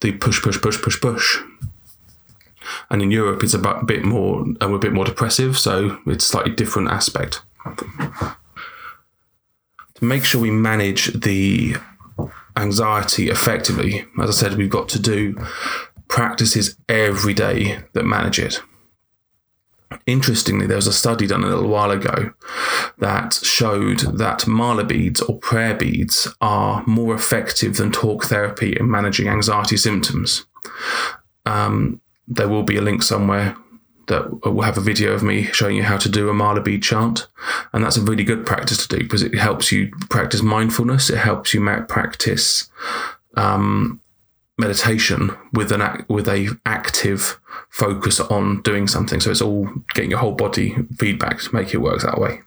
The 0.00 0.12
push, 0.12 0.42
push, 0.42 0.60
push, 0.60 0.80
push, 0.80 1.00
push. 1.00 1.38
And 2.90 3.02
in 3.02 3.10
Europe, 3.10 3.42
it's 3.42 3.54
a 3.54 3.82
bit 3.84 4.04
more, 4.04 4.44
um, 4.60 4.74
a 4.74 4.78
bit 4.78 4.92
more 4.92 5.04
depressive, 5.04 5.58
so 5.58 5.98
it's 6.06 6.24
slightly 6.24 6.52
different 6.52 6.88
aspect. 6.88 7.42
To 9.94 10.04
make 10.04 10.24
sure 10.24 10.40
we 10.40 10.50
manage 10.50 11.06
the 11.20 11.76
anxiety 12.56 13.28
effectively, 13.28 14.04
as 14.20 14.30
I 14.30 14.32
said, 14.32 14.56
we've 14.56 14.70
got 14.70 14.88
to 14.90 14.98
do 14.98 15.36
practices 16.08 16.76
every 16.88 17.34
day 17.34 17.80
that 17.92 18.04
manage 18.04 18.38
it. 18.38 18.60
Interestingly, 20.06 20.66
there 20.66 20.76
was 20.76 20.86
a 20.86 20.92
study 20.92 21.26
done 21.26 21.44
a 21.44 21.48
little 21.48 21.68
while 21.68 21.90
ago 21.90 22.32
that 22.98 23.34
showed 23.34 24.00
that 24.18 24.46
mala 24.46 24.84
beads 24.84 25.20
or 25.20 25.38
prayer 25.38 25.74
beads 25.74 26.28
are 26.40 26.82
more 26.86 27.14
effective 27.14 27.76
than 27.76 27.92
talk 27.92 28.24
therapy 28.24 28.76
in 28.78 28.90
managing 28.90 29.28
anxiety 29.28 29.76
symptoms. 29.76 30.46
Um, 31.46 32.00
there 32.26 32.48
will 32.48 32.62
be 32.62 32.76
a 32.76 32.82
link 32.82 33.02
somewhere 33.02 33.56
that 34.06 34.44
will 34.44 34.62
have 34.62 34.78
a 34.78 34.82
video 34.82 35.12
of 35.12 35.22
me 35.22 35.44
showing 35.44 35.76
you 35.76 35.82
how 35.82 35.96
to 35.96 36.08
do 36.08 36.28
a 36.28 36.34
mala 36.34 36.60
bead 36.60 36.82
chant. 36.82 37.26
And 37.72 37.84
that's 37.84 37.96
a 37.96 38.02
really 38.02 38.24
good 38.24 38.46
practice 38.46 38.86
to 38.86 38.96
do 38.96 39.02
because 39.02 39.22
it 39.22 39.34
helps 39.34 39.72
you 39.72 39.90
practice 40.10 40.42
mindfulness. 40.42 41.10
It 41.10 41.18
helps 41.18 41.54
you 41.54 41.64
practice 41.88 42.70
um, 43.36 44.00
meditation 44.58 45.36
with 45.52 45.72
an 45.72 46.04
with 46.08 46.28
a 46.28 46.48
active 46.64 47.40
focus 47.70 48.20
on 48.20 48.62
doing 48.62 48.86
something. 48.86 49.20
So 49.20 49.30
it's 49.30 49.42
all 49.42 49.68
getting 49.94 50.10
your 50.10 50.20
whole 50.20 50.34
body 50.34 50.76
feedback 50.96 51.40
to 51.40 51.54
make 51.54 51.74
it 51.74 51.78
work 51.78 52.02
that 52.02 52.18
way. 52.18 52.40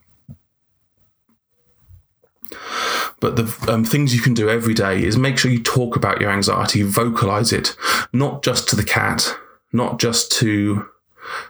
But 3.20 3.36
the 3.36 3.72
um, 3.72 3.84
things 3.84 4.14
you 4.14 4.22
can 4.22 4.36
do 4.36 4.48
every 4.50 4.76
day 4.76 5.04
is 5.04 5.18
make 5.18 5.38
sure 5.38 5.50
you 5.50 5.62
talk 5.62 5.96
about 5.96 6.22
your 6.22 6.30
anxiety, 6.30 6.84
vocalize 6.84 7.52
it, 7.52 7.76
not 8.14 8.44
just 8.44 8.70
to 8.70 8.76
the 8.76 8.84
cat, 8.84 9.36
not 9.74 10.00
just 10.00 10.32
to 10.34 10.88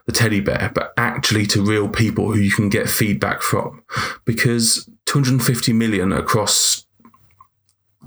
the 0.05 0.11
teddy 0.11 0.39
bear, 0.39 0.71
but 0.73 0.93
actually 0.97 1.45
to 1.47 1.61
real 1.61 1.89
people 1.89 2.31
who 2.31 2.39
you 2.39 2.51
can 2.51 2.69
get 2.69 2.89
feedback 2.89 3.41
from. 3.41 3.83
Because 4.25 4.89
250 5.05 5.73
million 5.73 6.11
across 6.11 6.87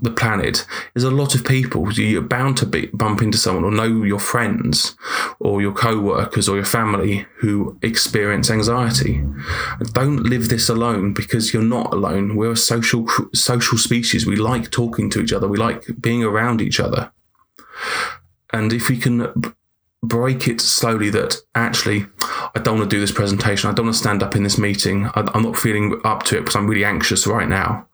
the 0.01 0.09
planet 0.09 0.65
is 0.95 1.03
a 1.03 1.11
lot 1.11 1.35
of 1.35 1.45
people. 1.45 1.91
You're 1.93 2.21
bound 2.21 2.57
to 2.57 2.65
be, 2.65 2.87
bump 2.87 3.21
into 3.21 3.37
someone 3.37 3.63
or 3.63 3.71
know 3.71 4.03
your 4.03 4.19
friends 4.19 4.95
or 5.39 5.61
your 5.61 5.73
co-workers 5.73 6.49
or 6.49 6.55
your 6.55 6.65
family 6.65 7.27
who 7.37 7.77
experience 7.81 8.49
anxiety. 8.49 9.23
Don't 9.93 10.23
live 10.23 10.49
this 10.49 10.69
alone 10.69 11.13
because 11.13 11.53
you're 11.53 11.61
not 11.61 11.93
alone. 11.93 12.35
We're 12.35 12.53
a 12.53 12.57
social 12.57 13.07
social 13.33 13.77
species. 13.77 14.25
We 14.25 14.35
like 14.35 14.71
talking 14.71 15.09
to 15.11 15.21
each 15.21 15.33
other. 15.33 15.47
We 15.47 15.57
like 15.57 15.85
being 16.01 16.23
around 16.23 16.61
each 16.61 16.79
other. 16.79 17.11
And 18.51 18.73
if 18.73 18.89
we 18.89 18.97
can 18.97 19.31
break 20.03 20.47
it 20.47 20.59
slowly 20.59 21.09
that 21.11 21.35
actually 21.53 22.07
I 22.55 22.59
don't 22.59 22.79
want 22.79 22.89
to 22.89 22.95
do 22.95 22.99
this 22.99 23.11
presentation. 23.11 23.69
I 23.69 23.73
don't 23.73 23.85
want 23.85 23.95
to 23.95 24.01
stand 24.01 24.23
up 24.23 24.35
in 24.35 24.43
this 24.43 24.57
meeting. 24.57 25.05
I, 25.13 25.29
am 25.33 25.43
not 25.43 25.55
feeling 25.55 26.01
up 26.03 26.23
to 26.23 26.37
it 26.37 26.41
because 26.41 26.55
I'm 26.55 26.67
really 26.67 26.85
anxious 26.85 27.27
right 27.27 27.47
now. 27.47 27.87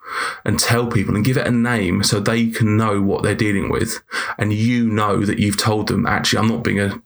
And 0.46 0.58
tell 0.58 0.88
people 0.88 1.16
and 1.16 1.26
give 1.26 1.38
it 1.38 1.46
a 1.46 1.52
name 1.52 2.02
so 2.02 2.20
they 2.20 2.48
can 2.48 2.78
know 2.78 3.02
what 3.02 3.24
they're 3.24 3.36
dealing 3.36 3.70
with. 3.70 4.00
And 4.38 4.54
you 4.54 4.88
know 4.88 5.26
that 5.26 5.38
you've 5.38 5.58
told 5.58 5.88
them, 5.88 6.06
actually, 6.06 6.40
I'm 6.40 6.48
not 6.48 6.64
being 6.64 6.80
a, 6.80 7.02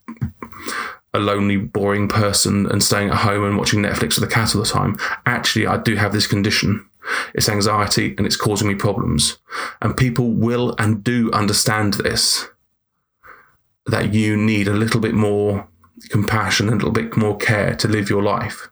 a 1.12 1.18
lonely, 1.18 1.56
boring 1.56 2.08
person 2.08 2.66
and 2.66 2.82
staying 2.82 3.10
at 3.10 3.16
home 3.16 3.44
and 3.44 3.58
watching 3.58 3.82
Netflix 3.82 4.20
with 4.20 4.28
the 4.28 4.34
cat 4.34 4.54
all 4.54 4.62
the 4.62 4.68
time. 4.68 4.96
Actually, 5.26 5.66
I 5.66 5.78
do 5.78 5.96
have 5.96 6.12
this 6.12 6.28
condition. 6.28 6.88
It's 7.34 7.48
anxiety 7.48 8.14
and 8.16 8.24
it's 8.24 8.36
causing 8.36 8.68
me 8.68 8.76
problems. 8.76 9.38
And 9.82 9.96
people 9.96 10.30
will 10.30 10.76
and 10.78 11.02
do 11.02 11.30
understand 11.32 11.94
this 11.94 12.48
that 13.86 14.14
you 14.14 14.36
need 14.36 14.68
a 14.68 14.72
little 14.72 15.00
bit 15.00 15.14
more 15.14 15.68
compassion 16.08 16.68
a 16.68 16.72
little 16.72 16.90
bit 16.90 17.16
more 17.16 17.36
care 17.36 17.74
to 17.76 17.88
live 17.88 18.10
your 18.10 18.22
life. 18.22 18.68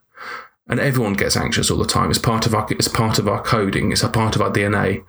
And 0.67 0.79
everyone 0.79 1.13
gets 1.13 1.35
anxious 1.35 1.69
all 1.69 1.77
the 1.77 1.85
time. 1.85 2.09
It's 2.09 2.19
part 2.19 2.45
of 2.45 2.55
our 2.55 2.65
it's 2.69 2.87
part 2.87 3.19
of 3.19 3.27
our 3.27 3.41
coding. 3.41 3.91
It's 3.91 4.03
a 4.03 4.09
part 4.09 4.35
of 4.35 4.41
our 4.41 4.51
DNA. 4.51 5.03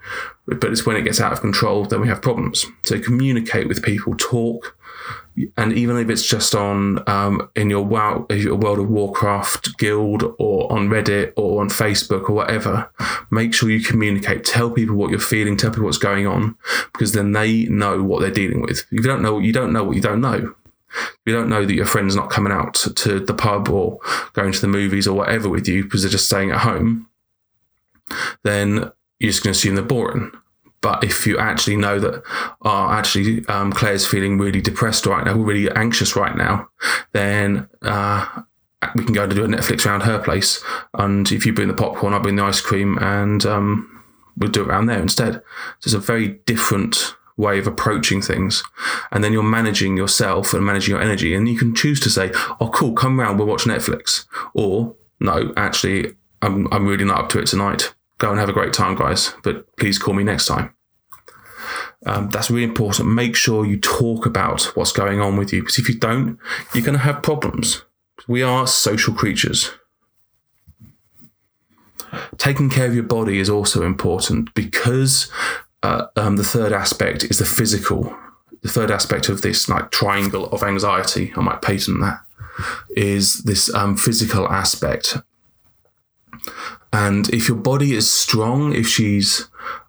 But 0.47 0.65
it's 0.65 0.85
when 0.85 0.97
it 0.97 1.03
gets 1.03 1.21
out 1.21 1.33
of 1.33 1.41
control 1.41 1.85
then 1.85 2.01
we 2.01 2.09
have 2.09 2.23
problems. 2.23 2.67
So 2.83 3.01
communicate 3.01 3.69
with 3.69 3.83
people, 3.83 4.15
talk, 4.17 4.77
and 5.57 5.73
even 5.73 5.97
if 5.97 6.11
it's 6.11 6.27
just 6.27 6.55
on 6.55 7.03
um, 7.09 7.49
in 7.57 7.71
your 7.71 7.83
World 7.83 8.31
of 8.31 8.89
Warcraft 8.89 9.79
guild 9.79 10.23
or 10.39 10.71
on 10.73 10.89
Reddit 10.89 11.33
or 11.37 11.61
on 11.61 11.69
Facebook 11.69 12.29
or 12.29 12.33
whatever, 12.35 12.91
make 13.31 13.55
sure 13.55 13.71
you 13.71 13.83
communicate. 13.83 14.45
Tell 14.45 14.71
people 14.71 14.97
what 14.97 15.11
you're 15.11 15.19
feeling. 15.19 15.57
Tell 15.57 15.71
people 15.71 15.85
what's 15.85 15.99
going 15.99 16.27
on 16.27 16.57
because 16.93 17.13
then 17.13 17.33
they 17.33 17.65
know 17.65 18.03
what 18.03 18.21
they're 18.21 18.31
dealing 18.31 18.61
with. 18.61 18.85
You 18.91 19.03
don't 19.03 19.23
know, 19.23 19.39
you 19.39 19.53
don't 19.53 19.73
know 19.73 19.85
what 19.85 19.97
you 19.97 20.03
don't 20.03 20.21
know. 20.21 20.55
You 21.25 21.33
don't 21.33 21.49
know 21.49 21.65
that 21.65 21.75
your 21.75 21.87
friend's 21.87 22.17
not 22.17 22.31
coming 22.31 22.53
out 22.53 22.75
to 22.75 23.19
the 23.19 23.35
pub 23.35 23.71
or 23.71 23.99
going 24.35 24.53
to 24.53 24.61
the 24.61 24.69
movies 24.69 25.07
or 25.07 25.17
whatever 25.17 25.49
with 25.49 25.67
you 25.67 25.85
because 25.85 26.03
they're 26.03 26.11
just 26.11 26.27
staying 26.27 26.51
at 26.51 26.59
home, 26.59 27.09
then 28.43 28.93
you're 29.19 29.31
just 29.31 29.43
going 29.43 29.55
to 29.55 29.59
assume 29.59 29.77
they're 29.77 29.85
boring. 29.85 30.33
But 30.83 31.05
if 31.05 31.27
you 31.27 31.39
actually 31.39 31.77
know 31.77 31.99
that, 32.01 32.23
oh, 32.63 32.91
actually, 32.91 33.47
um, 33.47 33.73
Claire's 33.73 34.07
feeling 34.07 34.37
really 34.37 34.61
depressed 34.61 35.07
right 35.07 35.25
now, 35.25 35.35
really 35.35 35.71
anxious 35.71 36.17
right 36.17 36.37
now, 36.37 36.69
then 37.13 37.69
uh, 37.83 38.43
we 38.97 39.05
can 39.05 39.15
go 39.15 39.27
to 39.27 39.35
do 39.35 39.45
a 39.45 39.49
Netflix 39.49 39.87
around 39.87 40.03
her 40.03 40.19
place. 40.19 40.63
And 40.95 41.31
if 41.31 41.47
you 41.47 41.53
bring 41.53 41.69
the 41.69 41.75
popcorn, 41.75 42.13
I'll 42.13 42.21
bring 42.21 42.37
the 42.37 42.43
ice 42.43 42.61
cream, 42.61 42.99
and 42.99 43.47
um, 43.47 44.05
we'll 44.37 44.51
do 44.51 44.63
it 44.63 44.69
around 44.69 44.87
there 44.87 45.01
instead. 45.01 45.35
So 45.35 45.87
it's 45.87 45.95
a 45.95 46.01
very 46.01 46.41
different 46.47 47.15
way 47.37 47.59
of 47.59 47.69
approaching 47.69 48.21
things. 48.21 48.65
And 49.13 49.23
then 49.23 49.33
you're 49.33 49.43
managing 49.45 49.97
yourself 49.97 50.53
and 50.53 50.67
managing 50.67 50.95
your 50.95 51.03
energy. 51.03 51.35
And 51.35 51.49
you 51.49 51.57
can 51.57 51.75
choose 51.75 52.01
to 52.01 52.11
say, 52.11 52.33
oh, 52.61 52.71
cool, 52.75 52.93
come 52.93 53.21
around, 53.21 53.39
we'll 53.39 53.47
watch 53.47 53.65
Netflix. 53.65 54.27
Or, 54.53 54.97
no, 55.21 55.53
actually, 55.57 56.17
I'm, 56.43 56.67
I'm 56.73 56.87
really 56.87 57.05
not 57.05 57.21
up 57.21 57.29
to 57.31 57.39
it 57.39 57.47
tonight 57.47 57.95
go 58.23 58.31
and 58.31 58.39
have 58.39 58.49
a 58.49 58.53
great 58.53 58.73
time, 58.73 58.95
guys. 58.95 59.35
But 59.43 59.77
please 59.77 59.99
call 59.99 60.15
me 60.15 60.23
next 60.23 60.47
time. 60.47 60.75
Um, 62.07 62.31
that's 62.31 62.51
really 62.51 62.65
important. 62.65 63.09
Make 63.09 63.37
sure 63.37 63.67
you 63.67 63.79
talk 63.79 64.27
about 64.27 64.63
what's 64.77 64.93
going 64.93 65.21
on 65.21 65.37
with 65.37 65.53
you 65.53 65.61
because 65.61 65.79
if 65.79 65.89
you 65.89 65.99
don't, 65.99 66.39
you're 66.73 66.85
going 66.85 66.97
to 66.97 67.05
have 67.05 67.23
problems. 67.23 67.83
We 68.29 68.43
are 68.43 68.67
social 68.67 69.13
creatures. 69.13 69.73
Taking 72.37 72.71
care 72.71 72.87
of 72.87 72.95
your 72.95 73.05
body 73.05 73.39
is 73.39 73.51
also 73.51 73.85
important 73.85 74.55
because 74.55 75.31
uh, 75.83 76.07
um, 76.17 76.37
the 76.37 76.45
third 76.45 76.73
aspect 76.73 77.25
is 77.25 77.39
the 77.39 77.45
physical. 77.45 78.17
The 78.63 78.69
third 78.69 78.91
aspect 78.91 79.29
of 79.29 79.43
this 79.43 79.69
like 79.69 79.91
triangle 79.91 80.47
of 80.51 80.63
anxiety, 80.63 81.33
I 81.37 81.41
might 81.41 81.63
patent 81.63 82.01
that, 82.01 82.21
is 82.97 83.43
this 83.43 83.73
um, 83.75 83.97
physical 83.97 84.49
aspect. 84.49 85.17
And 86.93 87.29
if 87.31 87.49
your 87.49 87.57
body 87.57 87.95
is 87.95 88.13
strong, 88.13 88.75
if 88.75 88.87
she's 88.87 89.49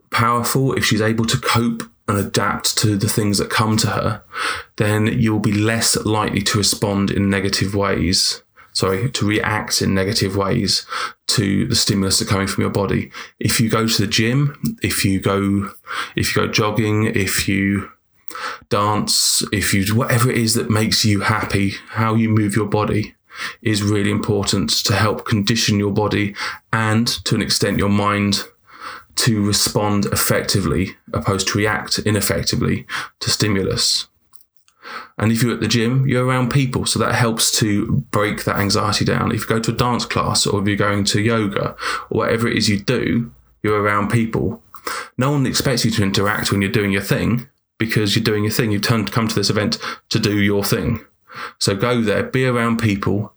powerful, 0.10 0.74
if 0.74 0.86
she's 0.86 1.02
able 1.02 1.26
to 1.26 1.38
cope 1.38 1.84
and 2.08 2.18
adapt 2.18 2.78
to 2.78 2.96
the 2.96 3.10
things 3.10 3.38
that 3.38 3.50
come 3.50 3.78
to 3.78 3.88
her, 3.88 4.24
then 4.78 5.08
you'll 5.08 5.40
be 5.40 5.54
less 5.54 5.96
likely 5.98 6.42
to 6.42 6.58
respond 6.58 7.12
in 7.12 7.30
negative 7.30 7.76
ways. 7.76 8.42
Sorry, 8.72 9.12
to 9.12 9.28
react 9.28 9.84
in 9.84 9.94
negative 9.94 10.36
ways 10.36 10.86
to 11.28 11.68
the 11.68 11.76
stimulus 11.76 12.20
that 12.20 12.28
coming 12.28 12.48
from 12.48 12.64
your 12.64 12.72
body. 12.72 13.12
If 13.40 13.60
you 13.60 13.70
go 13.70 13.88
to 13.88 14.02
the 14.02 14.08
gym, 14.08 14.78
if 14.82 15.06
you 15.06 15.20
go, 15.20 15.72
if 16.16 16.36
you 16.36 16.42
go 16.42 16.52
jogging, 16.52 17.06
if 17.06 17.48
you 17.48 17.92
dance, 18.70 19.44
if 19.52 19.76
you 19.76 19.96
whatever 19.96 20.32
it 20.32 20.38
is 20.38 20.56
that 20.56 20.72
makes 20.72 21.06
you 21.06 21.20
happy, 21.20 21.76
how 21.90 22.16
you 22.16 22.30
move 22.30 22.56
your 22.56 22.66
body 22.66 23.14
is 23.62 23.84
really 23.84 24.12
important 24.12 24.70
to 24.70 24.94
help 24.94 25.26
condition 25.26 25.80
your 25.80 25.92
body 25.92 26.36
and 26.72 27.08
to 27.26 27.36
an 27.36 27.42
extent 27.42 27.80
your 27.80 27.90
mind 27.90 28.44
to 29.16 29.46
respond 29.46 30.06
effectively 30.08 30.96
opposed 31.14 31.48
to 31.48 31.58
react 31.58 32.00
ineffectively 32.00 32.86
to 33.20 33.30
stimulus. 33.30 34.08
And 35.18 35.32
if 35.32 35.44
you're 35.44 35.54
at 35.54 35.60
the 35.60 35.68
gym, 35.68 36.08
you're 36.08 36.26
around 36.26 36.50
people. 36.50 36.86
So 36.86 37.00
that 37.00 37.16
helps 37.16 37.58
to 37.60 38.04
break 38.12 38.44
that 38.44 38.58
anxiety 38.58 39.06
down. 39.06 39.32
If 39.32 39.42
you 39.42 39.48
go 39.48 39.60
to 39.60 39.72
a 39.72 39.76
dance 39.76 40.06
class 40.06 40.46
or 40.46 40.62
if 40.62 40.68
you're 40.68 40.76
going 40.76 41.06
to 41.06 41.22
yoga 41.22 41.76
or 42.10 42.18
whatever 42.20 42.48
it 42.48 42.58
is 42.58 42.70
you 42.70 42.80
do, 42.80 43.32
you're 43.62 43.82
around 43.82 44.10
people. 44.10 44.62
No 45.18 45.32
one 45.32 45.46
expects 45.46 45.86
you 45.86 45.92
to 45.92 46.04
interact 46.04 46.52
when 46.52 46.62
you're 46.62 46.72
doing 46.72 46.92
your 46.92 47.02
thing 47.02 47.48
because 47.78 48.16
you're 48.16 48.24
doing 48.24 48.44
your 48.44 48.52
thing. 48.52 48.72
You've 48.72 48.82
come 48.82 49.06
to 49.06 49.36
this 49.36 49.50
event 49.50 49.78
to 50.10 50.20
do 50.20 50.42
your 50.42 50.64
thing. 50.64 51.06
So 51.60 51.76
go 51.76 52.02
there, 52.02 52.24
be 52.24 52.46
around 52.46 52.78
people, 52.78 53.34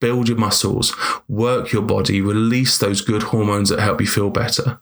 build 0.00 0.28
your 0.28 0.38
muscles, 0.38 0.94
work 1.28 1.72
your 1.72 1.82
body, 1.82 2.20
release 2.20 2.78
those 2.78 3.02
good 3.02 3.24
hormones 3.24 3.68
that 3.68 3.80
help 3.80 4.00
you 4.00 4.06
feel 4.06 4.30
better. 4.30 4.80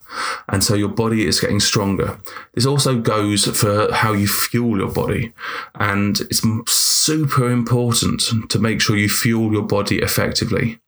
And 0.48 0.64
so 0.64 0.74
your 0.74 0.88
body 0.88 1.26
is 1.26 1.40
getting 1.40 1.60
stronger. 1.60 2.20
This 2.54 2.64
also 2.64 2.98
goes 2.98 3.44
for 3.44 3.92
how 3.92 4.12
you 4.12 4.28
fuel 4.28 4.78
your 4.78 4.92
body. 4.92 5.32
And 5.74 6.20
it's 6.20 6.42
super 6.68 7.50
important 7.50 8.22
to 8.48 8.58
make 8.58 8.80
sure 8.80 8.96
you 8.96 9.08
fuel 9.08 9.52
your 9.52 9.62
body 9.62 9.98
effectively. 9.98 10.80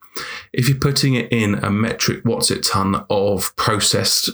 If 0.52 0.68
you're 0.68 0.78
putting 0.78 1.14
it 1.14 1.30
in 1.30 1.56
a 1.56 1.70
metric 1.70 2.20
what's 2.24 2.50
it 2.50 2.64
ton 2.64 3.04
of 3.10 3.54
processed 3.56 4.30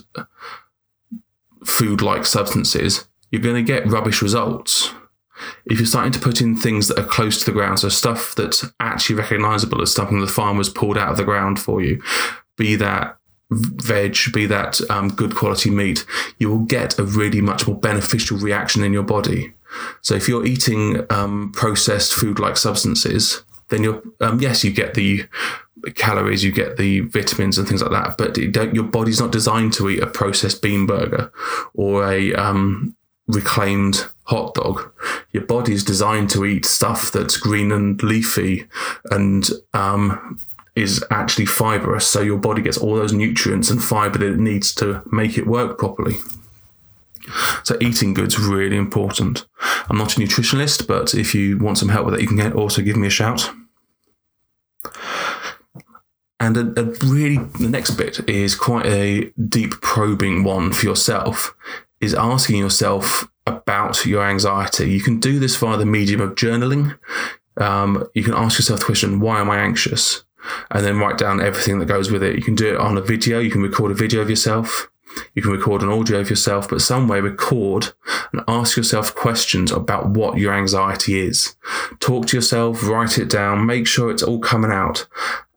food 1.65 2.01
like 2.01 2.25
substances, 2.25 3.07
you're 3.31 3.41
going 3.41 3.55
to 3.55 3.61
get 3.61 3.87
rubbish 3.87 4.21
results 4.21 4.91
if 5.65 5.79
you're 5.79 5.87
starting 5.87 6.11
to 6.11 6.19
put 6.19 6.41
in 6.41 6.55
things 6.55 6.87
that 6.87 6.99
are 6.99 7.05
close 7.05 7.39
to 7.39 7.45
the 7.45 7.51
ground, 7.51 7.79
so 7.79 7.89
stuff 7.89 8.35
that's 8.35 8.65
actually 8.79 9.15
recognizable 9.15 9.81
as 9.81 9.93
something 9.93 10.19
the 10.19 10.27
farmer's 10.27 10.69
pulled 10.69 10.97
out 10.97 11.11
of 11.11 11.17
the 11.17 11.23
ground 11.23 11.59
for 11.59 11.81
you, 11.81 12.01
be 12.57 12.75
that 12.75 13.17
veg, 13.51 14.17
be 14.33 14.45
that 14.45 14.79
um, 14.89 15.09
good 15.09 15.35
quality 15.35 15.69
meat, 15.69 16.05
you 16.37 16.49
will 16.49 16.65
get 16.65 16.99
a 16.99 17.03
really 17.03 17.41
much 17.41 17.67
more 17.67 17.77
beneficial 17.77 18.37
reaction 18.37 18.83
in 18.83 18.93
your 18.93 19.03
body. 19.03 19.53
So 20.01 20.15
if 20.15 20.27
you're 20.27 20.45
eating 20.45 21.05
um, 21.09 21.51
processed 21.53 22.13
food 22.13 22.39
like 22.39 22.57
substances, 22.57 23.43
then 23.69 23.83
you're 23.83 24.01
um, 24.21 24.41
yes, 24.41 24.63
you 24.63 24.71
get 24.71 24.93
the 24.93 25.27
calories, 25.95 26.43
you 26.43 26.51
get 26.51 26.77
the 26.77 27.01
vitamins 27.01 27.57
and 27.57 27.67
things 27.67 27.81
like 27.81 27.91
that, 27.91 28.17
but 28.17 28.73
your 28.73 28.83
body's 28.83 29.19
not 29.19 29.31
designed 29.31 29.73
to 29.73 29.89
eat 29.89 30.01
a 30.01 30.07
processed 30.07 30.61
bean 30.61 30.85
burger 30.85 31.31
or 31.73 32.11
a 32.11 32.33
um, 32.33 32.95
reclaimed 33.27 34.07
hot 34.23 34.53
dog. 34.53 34.91
Your 35.31 35.45
body's 35.45 35.83
designed 35.83 36.29
to 36.31 36.45
eat 36.45 36.65
stuff 36.65 37.11
that's 37.11 37.37
green 37.37 37.71
and 37.71 38.01
leafy 38.03 38.67
and 39.11 39.47
um, 39.73 40.39
is 40.75 41.03
actually 41.11 41.45
fibrous. 41.45 42.07
So 42.07 42.21
your 42.21 42.37
body 42.37 42.61
gets 42.61 42.77
all 42.77 42.95
those 42.95 43.13
nutrients 43.13 43.69
and 43.69 43.83
fiber 43.83 44.19
that 44.19 44.33
it 44.33 44.39
needs 44.39 44.73
to 44.75 45.01
make 45.11 45.37
it 45.37 45.47
work 45.47 45.77
properly. 45.77 46.15
So 47.63 47.77
eating 47.81 48.13
good's 48.13 48.39
really 48.39 48.77
important. 48.77 49.45
I'm 49.89 49.97
not 49.97 50.15
a 50.15 50.19
nutritionist, 50.19 50.87
but 50.87 51.13
if 51.13 51.35
you 51.35 51.57
want 51.57 51.77
some 51.77 51.89
help 51.89 52.05
with 52.05 52.15
it, 52.15 52.21
you 52.21 52.27
can 52.27 52.53
also 52.53 52.81
give 52.81 52.95
me 52.95 53.07
a 53.07 53.11
shout. 53.11 53.49
And 56.39 56.55
a, 56.55 56.79
a 56.79 56.83
really, 57.05 57.37
the 57.59 57.67
next 57.67 57.91
bit 57.91 58.27
is 58.29 58.55
quite 58.55 58.85
a 58.85 59.31
deep 59.49 59.71
probing 59.81 60.43
one 60.43 60.71
for 60.71 60.85
yourself 60.85 61.55
is 61.99 62.13
asking 62.13 62.57
yourself 62.57 63.27
about 63.45 64.05
your 64.05 64.23
anxiety. 64.23 64.91
You 64.91 65.01
can 65.01 65.19
do 65.19 65.39
this 65.39 65.55
via 65.55 65.77
the 65.77 65.85
medium 65.85 66.21
of 66.21 66.35
journaling. 66.35 66.97
Um, 67.57 68.07
you 68.13 68.23
can 68.23 68.33
ask 68.33 68.59
yourself 68.59 68.81
the 68.81 68.85
question, 68.85 69.19
why 69.19 69.39
am 69.39 69.49
I 69.49 69.59
anxious? 69.59 70.23
And 70.71 70.85
then 70.85 70.99
write 70.99 71.17
down 71.17 71.41
everything 71.41 71.79
that 71.79 71.87
goes 71.87 72.11
with 72.11 72.23
it. 72.23 72.35
You 72.35 72.43
can 72.43 72.55
do 72.55 72.73
it 72.73 72.79
on 72.79 72.97
a 72.97 73.01
video. 73.01 73.39
You 73.39 73.51
can 73.51 73.61
record 73.61 73.91
a 73.91 73.95
video 73.95 74.21
of 74.21 74.29
yourself. 74.29 74.89
You 75.33 75.41
can 75.41 75.51
record 75.51 75.81
an 75.81 75.89
audio 75.89 76.19
of 76.19 76.29
yourself, 76.29 76.69
but 76.69 76.81
some 76.81 77.07
way 77.07 77.19
record 77.21 77.93
and 78.31 78.43
ask 78.47 78.77
yourself 78.77 79.15
questions 79.15 79.71
about 79.71 80.09
what 80.09 80.37
your 80.37 80.53
anxiety 80.53 81.19
is. 81.19 81.55
Talk 81.99 82.27
to 82.27 82.37
yourself, 82.37 82.83
write 82.83 83.17
it 83.17 83.29
down, 83.29 83.65
make 83.65 83.87
sure 83.87 84.11
it's 84.11 84.21
all 84.21 84.39
coming 84.39 84.71
out. 84.71 85.07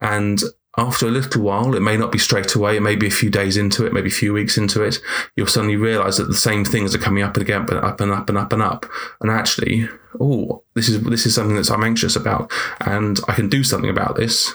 And 0.00 0.40
after 0.76 1.06
a 1.06 1.10
little 1.10 1.42
while, 1.42 1.74
it 1.74 1.82
may 1.82 1.96
not 1.96 2.12
be 2.12 2.18
straight 2.18 2.54
away, 2.54 2.76
it 2.76 2.82
may 2.82 2.94
be 2.94 3.08
a 3.08 3.10
few 3.10 3.28
days 3.28 3.56
into 3.56 3.84
it, 3.84 3.92
maybe 3.92 4.08
a 4.08 4.12
few 4.12 4.32
weeks 4.32 4.56
into 4.56 4.82
it, 4.82 5.00
you'll 5.34 5.48
suddenly 5.48 5.76
realize 5.76 6.16
that 6.16 6.28
the 6.28 6.34
same 6.34 6.64
things 6.64 6.94
are 6.94 6.98
coming 6.98 7.24
up 7.24 7.34
and 7.34 7.42
again, 7.42 7.66
but 7.66 7.82
up 7.82 8.00
and 8.00 8.12
up 8.12 8.28
and 8.28 8.38
up 8.38 8.52
and 8.52 8.62
up. 8.62 8.86
And 9.20 9.30
actually, 9.30 9.88
oh, 10.20 10.62
this 10.74 10.88
is 10.88 11.02
this 11.02 11.26
is 11.26 11.34
something 11.34 11.56
that 11.56 11.70
I'm 11.70 11.82
anxious 11.82 12.14
about, 12.14 12.52
and 12.80 13.18
I 13.26 13.34
can 13.34 13.48
do 13.48 13.64
something 13.64 13.90
about 13.90 14.16
this. 14.16 14.54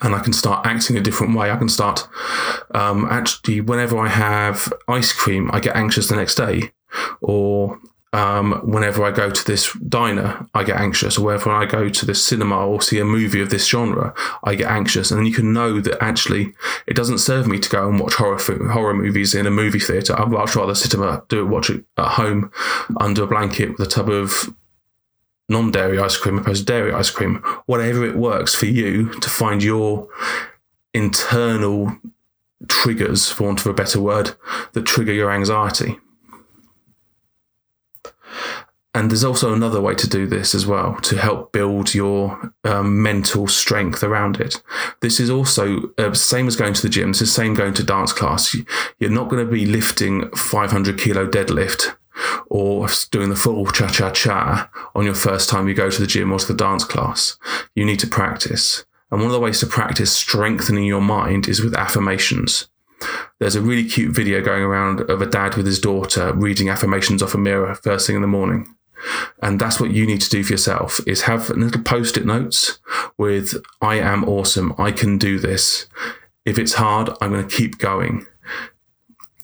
And 0.00 0.14
I 0.14 0.20
can 0.20 0.32
start 0.32 0.66
acting 0.66 0.96
a 0.96 1.02
different 1.02 1.36
way. 1.36 1.50
I 1.50 1.56
can 1.56 1.68
start 1.68 2.08
um, 2.70 3.06
actually, 3.10 3.60
whenever 3.60 3.98
I 3.98 4.08
have 4.08 4.72
ice 4.88 5.12
cream, 5.12 5.50
I 5.52 5.60
get 5.60 5.76
anxious 5.76 6.08
the 6.08 6.16
next 6.16 6.36
day, 6.36 6.72
or 7.20 7.78
um, 8.14 8.52
whenever 8.64 9.04
I 9.04 9.10
go 9.10 9.28
to 9.28 9.44
this 9.44 9.72
diner, 9.88 10.46
I 10.54 10.62
get 10.62 10.80
anxious, 10.80 11.18
or 11.18 11.26
whenever 11.26 11.50
I 11.50 11.66
go 11.66 11.88
to 11.88 12.06
this 12.06 12.24
cinema 12.24 12.66
or 12.66 12.80
see 12.80 13.00
a 13.00 13.04
movie 13.04 13.40
of 13.40 13.50
this 13.50 13.66
genre, 13.66 14.14
I 14.44 14.54
get 14.54 14.70
anxious. 14.70 15.10
And 15.10 15.18
then 15.18 15.26
you 15.26 15.34
can 15.34 15.52
know 15.52 15.80
that 15.80 16.00
actually 16.00 16.54
it 16.86 16.94
doesn't 16.94 17.18
serve 17.18 17.48
me 17.48 17.58
to 17.58 17.68
go 17.68 17.88
and 17.88 17.98
watch 17.98 18.14
horror 18.14 18.38
horror 18.70 18.94
movies 18.94 19.34
in 19.34 19.46
a 19.46 19.50
movie 19.50 19.80
theater. 19.80 20.18
I'd 20.18 20.30
much 20.30 20.54
rather 20.54 20.76
sit 20.76 20.94
and 20.94 21.28
do 21.28 21.40
it, 21.40 21.48
watch 21.48 21.70
it 21.70 21.84
at 21.98 22.12
home 22.12 22.52
under 22.98 23.24
a 23.24 23.26
blanket 23.26 23.70
with 23.70 23.80
a 23.80 23.90
tub 23.90 24.08
of 24.08 24.32
non-dairy 25.48 25.98
ice 25.98 26.16
cream 26.16 26.38
opposed 26.38 26.66
to 26.66 26.72
dairy 26.72 26.92
ice 26.92 27.10
cream. 27.10 27.42
Whatever 27.66 28.06
it 28.06 28.16
works 28.16 28.54
for 28.54 28.66
you 28.66 29.08
to 29.20 29.28
find 29.28 29.60
your 29.62 30.08
internal 30.94 31.98
triggers, 32.68 33.28
for 33.28 33.44
want 33.44 33.60
of 33.60 33.66
a 33.66 33.74
better 33.74 34.00
word, 34.00 34.36
that 34.72 34.86
trigger 34.86 35.12
your 35.12 35.32
anxiety. 35.32 35.98
And 38.96 39.10
there's 39.10 39.24
also 39.24 39.52
another 39.52 39.80
way 39.80 39.96
to 39.96 40.08
do 40.08 40.24
this 40.26 40.54
as 40.54 40.66
well 40.66 40.94
to 41.02 41.18
help 41.18 41.50
build 41.50 41.94
your 41.94 42.52
um, 42.62 43.02
mental 43.02 43.48
strength 43.48 44.04
around 44.04 44.40
it. 44.40 44.62
This 45.00 45.18
is 45.18 45.30
also 45.30 45.92
uh, 45.98 46.14
same 46.14 46.46
as 46.46 46.54
going 46.54 46.74
to 46.74 46.82
the 46.82 46.88
gym. 46.88 47.10
It's 47.10 47.18
the 47.18 47.26
same 47.26 47.54
going 47.54 47.74
to 47.74 47.82
dance 47.82 48.12
class. 48.12 48.56
You're 49.00 49.10
not 49.10 49.28
going 49.28 49.44
to 49.44 49.50
be 49.50 49.66
lifting 49.66 50.30
500 50.30 50.96
kilo 50.96 51.26
deadlift 51.26 51.96
or 52.46 52.86
doing 53.10 53.30
the 53.30 53.36
full 53.36 53.66
cha 53.66 53.88
cha 53.88 54.10
cha 54.10 54.70
on 54.94 55.04
your 55.04 55.14
first 55.14 55.48
time 55.48 55.66
you 55.66 55.74
go 55.74 55.90
to 55.90 56.00
the 56.00 56.06
gym 56.06 56.32
or 56.32 56.38
to 56.38 56.46
the 56.46 56.54
dance 56.54 56.84
class. 56.84 57.36
You 57.74 57.84
need 57.84 57.98
to 57.98 58.06
practice. 58.06 58.84
And 59.10 59.20
one 59.20 59.26
of 59.26 59.32
the 59.32 59.40
ways 59.40 59.60
to 59.60 59.66
practice 59.66 60.12
strengthening 60.12 60.84
your 60.84 61.00
mind 61.00 61.48
is 61.48 61.62
with 61.62 61.74
affirmations. 61.74 62.68
There's 63.38 63.56
a 63.56 63.60
really 63.60 63.84
cute 63.84 64.14
video 64.14 64.40
going 64.42 64.62
around 64.62 65.00
of 65.10 65.20
a 65.20 65.26
dad 65.26 65.56
with 65.56 65.66
his 65.66 65.78
daughter 65.78 66.32
reading 66.32 66.68
affirmations 66.68 67.22
off 67.22 67.34
a 67.34 67.38
mirror 67.38 67.74
first 67.74 68.06
thing 68.06 68.16
in 68.16 68.22
the 68.22 68.28
morning. 68.28 68.74
And 69.42 69.60
that's 69.60 69.80
what 69.80 69.90
you 69.90 70.06
need 70.06 70.20
to 70.22 70.30
do 70.30 70.42
for 70.42 70.52
yourself 70.52 71.00
is 71.06 71.22
have 71.22 71.50
little 71.50 71.82
post-it 71.82 72.24
notes 72.24 72.78
with 73.18 73.54
I 73.80 73.96
am 73.96 74.24
awesome. 74.24 74.74
I 74.78 74.92
can 74.92 75.18
do 75.18 75.38
this. 75.38 75.86
If 76.44 76.58
it's 76.58 76.74
hard, 76.74 77.10
I'm 77.20 77.32
going 77.32 77.46
to 77.46 77.56
keep 77.56 77.78
going. 77.78 78.26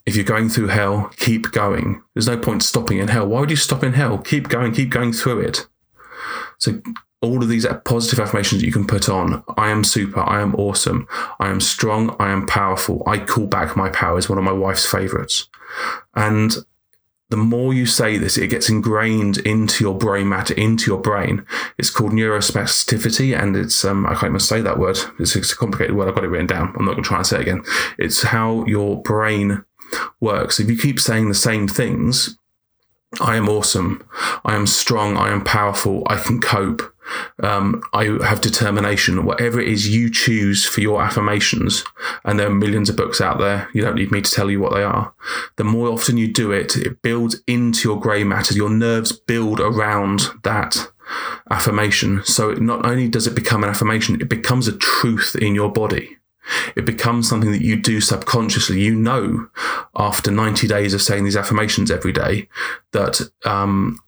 If 0.07 0.17
you're 0.17 0.25
going 0.25 0.49
through 0.49 0.69
hell, 0.69 1.11
keep 1.17 1.53
going. 1.53 2.03
There's 2.15 2.27
no 2.27 2.39
point 2.39 2.63
stopping 2.63 2.99
in 2.99 3.09
hell. 3.09 3.27
Why 3.27 3.41
would 3.41 3.51
you 3.51 3.57
stop 3.57 3.85
in 3.85 3.93
hell? 3.93 4.19
Keep 4.19 4.49
going, 4.49 4.73
keep 4.73 4.91
going 4.91 5.13
through 5.13 5.41
it. 5.41 5.67
So 6.59 6.81
all 7.23 7.43
of 7.43 7.49
these 7.49 7.67
positive 7.85 8.19
affirmations 8.19 8.61
that 8.61 8.67
you 8.67 8.73
can 8.73 8.87
put 8.87 9.09
on. 9.09 9.45
I 9.57 9.71
am 9.71 9.85
super. 9.85 10.21
I 10.21 10.41
am 10.41 10.55
awesome. 10.55 11.07
I 11.39 11.49
am 11.49 11.61
strong. 11.61 12.17
I 12.19 12.31
am 12.31 12.47
powerful. 12.47 13.03
I 13.07 13.19
call 13.19 13.47
back 13.47 13.77
my 13.77 13.91
power 13.91 14.19
is 14.19 14.29
one 14.29 14.39
of 14.39 14.45
my 14.45 14.53
wife's 14.53 14.87
favorites. 14.87 15.49
And 16.15 16.57
the 17.29 17.37
more 17.37 17.73
you 17.73 17.87
say 17.87 18.19
this, 18.19 18.37
it 18.37 18.49
gets 18.49 18.69
ingrained 18.69 19.39
into 19.39 19.85
your 19.85 19.97
brain 19.97 20.29
matter, 20.29 20.55
into 20.55 20.91
your 20.91 21.01
brain. 21.01 21.47
It's 21.79 21.91
called 21.91 22.13
neurospecificity, 22.13 23.41
and 23.41 23.57
it's 23.57 23.85
um, 23.85 24.05
I 24.07 24.15
can't 24.15 24.31
even 24.31 24.41
say 24.41 24.61
that 24.63 24.79
word. 24.79 24.99
It's, 25.19 25.37
it's 25.37 25.53
a 25.53 25.57
complicated 25.57 25.95
word. 25.95 26.09
I've 26.09 26.15
got 26.15 26.25
it 26.25 26.29
written 26.29 26.49
down. 26.49 26.75
I'm 26.77 26.85
not 26.85 26.93
going 26.93 27.05
to 27.05 27.09
try 27.09 27.19
and 27.19 27.27
say 27.27 27.37
it 27.37 27.43
again. 27.43 27.63
It's 27.99 28.23
how 28.23 28.65
your 28.67 29.01
brain 29.03 29.65
works. 30.21 30.59
If 30.59 30.69
you 30.69 30.77
keep 30.77 30.99
saying 30.99 31.29
the 31.29 31.35
same 31.35 31.69
things, 31.69 32.37
I 33.21 33.37
am 33.37 33.49
awesome. 33.49 34.03
I 34.45 34.55
am 34.57 34.67
strong. 34.67 35.17
I 35.17 35.31
am 35.31 35.45
powerful. 35.45 36.03
I 36.09 36.17
can 36.17 36.41
cope. 36.41 36.90
Um, 37.43 37.83
I 37.93 38.05
have 38.25 38.41
determination. 38.41 39.25
Whatever 39.25 39.61
it 39.61 39.69
is 39.69 39.89
you 39.89 40.11
choose 40.11 40.67
for 40.67 40.81
your 40.81 41.03
affirmations, 41.03 41.85
and 42.25 42.39
there 42.39 42.47
are 42.47 42.55
millions 42.55 42.89
of 42.89 42.97
books 42.97 43.21
out 43.21 43.39
there. 43.39 43.69
You 43.73 43.83
don't 43.83 43.97
need 43.97 44.11
me 44.11 44.23
to 44.23 44.31
tell 44.31 44.51
you 44.51 44.61
what 44.61 44.75
they 44.75 44.83
are. 44.83 45.13
The 45.57 45.65
more 45.65 45.89
often 45.89 46.17
you 46.17 46.33
do 46.33 46.53
it, 46.53 46.77
it 46.77 47.03
builds 47.03 47.43
into 47.47 47.89
your 47.89 48.01
grey 48.01 48.25
matter. 48.25 48.55
Your 48.55 48.71
nerves 48.71 49.13
build 49.13 49.61
around 49.61 50.23
that 50.43 50.91
affirmation. 51.51 52.23
So 52.25 52.53
not 52.53 52.87
only 52.87 53.09
does 53.09 53.27
it 53.27 53.35
become 53.35 53.65
an 53.65 53.71
affirmation, 53.71 54.21
it 54.21 54.29
becomes 54.29 54.69
a 54.69 54.77
truth 54.77 55.35
in 55.35 55.55
your 55.55 55.73
body. 55.73 56.17
It 56.75 56.85
becomes 56.85 57.29
something 57.29 57.53
that 57.53 57.63
you 57.63 57.77
do 57.77 58.01
subconsciously. 58.01 58.81
You 58.81 58.95
know, 58.95 59.49
after 59.95 60.31
90 60.31 60.67
days 60.67 60.95
of 60.95 61.03
saying 61.03 61.25
these 61.25 61.37
affirmations 61.37 61.91
every 61.91 62.13
day, 62.13 62.49
that 62.93 63.21
um, 63.45 63.99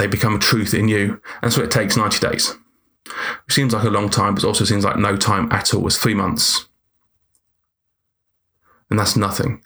they 0.00 0.06
become 0.06 0.34
a 0.34 0.38
truth 0.38 0.72
in 0.72 0.88
you. 0.88 1.20
And 1.42 1.52
so 1.52 1.62
it 1.62 1.70
takes 1.70 1.96
90 1.96 2.26
days. 2.26 2.56
Which 3.44 3.54
seems 3.54 3.74
like 3.74 3.84
a 3.84 3.90
long 3.90 4.08
time, 4.08 4.34
but 4.34 4.44
also 4.44 4.64
seems 4.64 4.84
like 4.84 4.96
no 4.96 5.16
time 5.16 5.50
at 5.52 5.74
all. 5.74 5.86
It's 5.86 5.96
three 5.96 6.14
months. 6.14 6.66
And 8.88 8.98
that's 8.98 9.16
nothing 9.16 9.62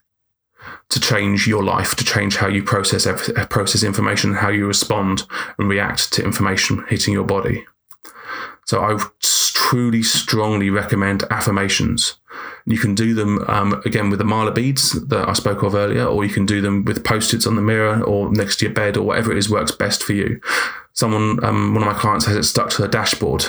to 0.88 1.01
change 1.01 1.47
your 1.47 1.62
life, 1.62 1.94
to 1.97 2.05
change 2.05 2.37
how 2.37 2.49
you 2.49 2.62
process 2.62 3.07
process 3.49 3.83
information, 3.83 4.35
how 4.35 4.49
you 4.49 4.66
respond 4.66 5.25
and 5.59 5.68
react 5.68 6.12
to 6.14 6.25
information 6.25 6.85
hitting 6.88 7.14
your 7.14 7.25
body. 7.25 7.64
So 8.66 8.81
I 8.81 8.99
truly, 9.20 10.03
strongly 10.03 10.70
recommend 10.70 11.25
affirmations. 11.31 12.16
You 12.66 12.79
can 12.79 12.94
do 12.94 13.14
them 13.14 13.44
um, 13.46 13.83
again 13.85 14.09
with 14.09 14.18
the 14.18 14.24
mala 14.24 14.53
beads 14.53 14.92
that 15.09 15.29
I 15.29 15.35
spoke 15.35 15.62
of 15.62 15.74
earlier, 15.74 16.07
or 16.07 16.24
you 16.24 16.33
can 16.33 16.46
do 16.46 16.61
them 16.62 16.85
with 16.85 17.05
post-its 17.05 17.46
on 17.46 17.57
the 17.57 17.62
mirror 17.62 18.03
or 18.03 18.31
next 18.33 18.57
to 18.57 18.66
your 18.66 18.74
bed 18.74 18.96
or 18.96 19.03
whatever 19.03 19.33
it 19.33 19.38
is 19.38 19.50
works 19.50 19.72
best 19.72 20.03
for 20.03 20.14
you. 20.14 20.40
Someone, 20.94 21.44
um, 21.44 21.74
one 21.74 21.83
of 21.83 21.92
my 21.92 21.98
clients 21.98 22.24
has 22.27 22.37
it 22.37 22.44
stuck 22.44 22.70
to 22.70 22.83
her 22.83 22.88
dashboard. 22.88 23.46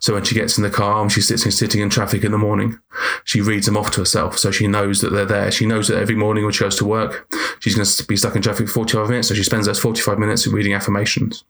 So 0.00 0.14
when 0.14 0.24
she 0.24 0.34
gets 0.34 0.56
in 0.56 0.64
the 0.64 0.70
car 0.70 1.02
and 1.02 1.12
she's 1.12 1.28
sitting 1.28 1.50
sitting 1.50 1.80
in 1.82 1.90
traffic 1.90 2.24
in 2.24 2.32
the 2.32 2.38
morning, 2.38 2.78
she 3.24 3.40
reads 3.40 3.66
them 3.66 3.76
off 3.76 3.90
to 3.92 4.00
herself. 4.00 4.38
So 4.38 4.50
she 4.50 4.66
knows 4.66 5.00
that 5.00 5.10
they're 5.10 5.26
there. 5.26 5.50
She 5.50 5.66
knows 5.66 5.88
that 5.88 5.98
every 5.98 6.14
morning 6.14 6.44
when 6.44 6.52
she 6.52 6.64
goes 6.64 6.76
to 6.76 6.84
work, 6.84 7.30
she's 7.60 7.74
going 7.74 7.86
to 7.86 8.06
be 8.06 8.16
stuck 8.16 8.36
in 8.36 8.42
traffic 8.42 8.68
for 8.68 8.74
45 8.74 9.08
minutes. 9.10 9.28
So 9.28 9.34
she 9.34 9.42
spends 9.42 9.66
those 9.66 9.78
45 9.78 10.18
minutes 10.18 10.46
reading 10.46 10.72
affirmations. 10.72 11.44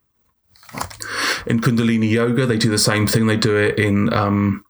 In 1.46 1.60
Kundalini 1.60 2.10
Yoga, 2.10 2.46
they 2.46 2.56
do 2.56 2.70
the 2.70 2.78
same 2.78 3.06
thing. 3.06 3.26
They 3.26 3.36
do 3.36 3.56
it 3.56 3.78
in 3.78 4.12
um, 4.12 4.64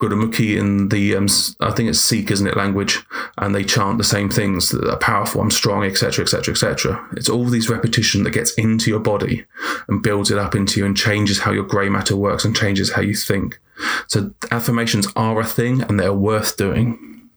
Gurumukhi 0.00 0.56
in 0.56 0.88
the 0.88 1.16
um, 1.16 1.26
I 1.60 1.72
think 1.72 1.88
it's 1.88 2.00
Sikh, 2.00 2.30
isn't 2.30 2.46
it, 2.46 2.56
language, 2.56 3.04
and 3.36 3.54
they 3.54 3.64
chant 3.64 3.98
the 3.98 4.04
same 4.04 4.28
things 4.28 4.70
that 4.70 4.88
are 4.88 4.98
powerful. 4.98 5.40
I'm 5.40 5.50
strong, 5.50 5.84
etc., 5.84 6.24
etc., 6.24 6.52
etc. 6.52 7.08
It's 7.12 7.28
all 7.28 7.44
these 7.46 7.68
repetition 7.68 8.22
that 8.22 8.30
gets 8.30 8.54
into 8.54 8.90
your 8.90 9.00
body 9.00 9.44
and 9.88 10.02
builds 10.02 10.30
it 10.30 10.38
up 10.38 10.54
into 10.54 10.80
you 10.80 10.86
and 10.86 10.96
changes 10.96 11.40
how 11.40 11.50
your 11.50 11.64
grey 11.64 11.88
matter 11.88 12.16
works 12.16 12.44
and 12.44 12.56
changes 12.56 12.92
how 12.92 13.02
you 13.02 13.14
think. 13.14 13.58
So 14.06 14.32
affirmations 14.50 15.08
are 15.16 15.40
a 15.40 15.44
thing 15.44 15.82
and 15.82 15.98
they're 15.98 16.12
worth 16.12 16.56
doing. 16.56 17.28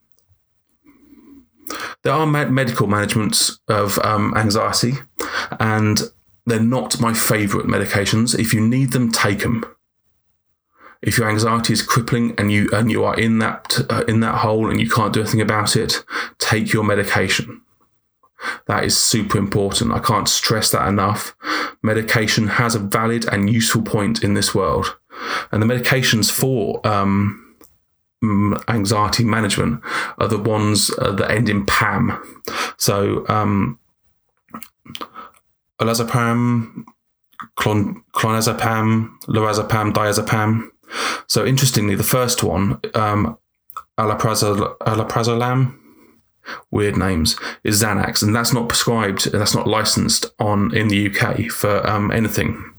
There 2.04 2.14
are 2.14 2.28
med- 2.28 2.52
medical 2.52 2.88
managements 2.88 3.60
of 3.68 3.98
um, 4.00 4.36
anxiety, 4.36 4.94
and 5.60 6.02
they're 6.46 6.60
not 6.60 7.00
my 7.00 7.14
favourite 7.14 7.68
medications. 7.68 8.38
If 8.38 8.54
you 8.54 8.62
need 8.62 8.92
them, 8.92 9.12
take 9.12 9.40
them 9.40 9.66
if 11.02 11.18
your 11.18 11.30
anxiety 11.30 11.74
is 11.74 11.82
crippling 11.82 12.36
and 12.38 12.52
you 12.52 12.70
and 12.74 12.92
you 12.92 13.04
are 13.04 13.20
in 13.20 13.40
that 13.40 13.80
uh, 13.90 14.04
in 14.08 14.20
that 14.20 14.40
hole 14.40 14.70
and 14.70 14.80
you 14.80 14.90
can't 14.90 15.14
do 15.14 15.22
anything 15.22 15.42
about 15.42 15.76
it, 15.76 16.04
take 16.38 16.74
your 16.74 16.84
medication. 16.84 17.62
That 18.66 18.84
is 18.84 18.98
super 18.98 19.38
important. 19.38 19.92
I 19.92 20.00
can't 20.00 20.28
stress 20.28 20.72
that 20.72 20.88
enough. 20.88 21.36
Medication 21.84 22.48
has 22.48 22.74
a 22.74 22.80
valid 22.80 23.26
and 23.26 23.52
useful 23.52 23.82
point 23.82 24.24
in 24.24 24.34
this 24.34 24.54
world, 24.56 24.98
and 25.52 25.62
the 25.62 25.68
medications 25.68 26.32
for 26.32 26.86
um, 26.86 27.56
anxiety 28.68 29.24
management 29.24 29.82
are 30.20 30.28
the 30.28 30.38
ones 30.38 30.92
uh, 31.00 31.12
that 31.12 31.32
end 31.32 31.50
in 31.50 31.66
PAM. 31.66 32.44
So, 32.78 33.28
um, 33.28 33.80
olazapam, 35.80 36.86
clon- 37.58 38.04
clonazepam, 38.14 39.10
lorazepam, 39.28 39.94
diazepam. 39.94 40.70
So 41.28 41.46
interestingly, 41.46 41.96
the 41.96 42.04
first 42.04 42.44
one, 42.44 42.80
um, 42.94 43.38
alprazolam, 43.98 45.78
weird 46.72 46.98
names, 46.98 47.40
is 47.64 47.82
Xanax, 47.82 48.24
and 48.24 48.36
that's 48.36 48.54
not 48.54 48.70
prescribed, 48.70 49.32
that's 49.32 49.56
not 49.56 49.68
licensed 49.68 50.26
on 50.40 50.76
in 50.76 50.88
the 50.88 51.10
UK 51.10 51.50
for 51.52 51.86
um, 51.88 52.12
anything 52.12 52.74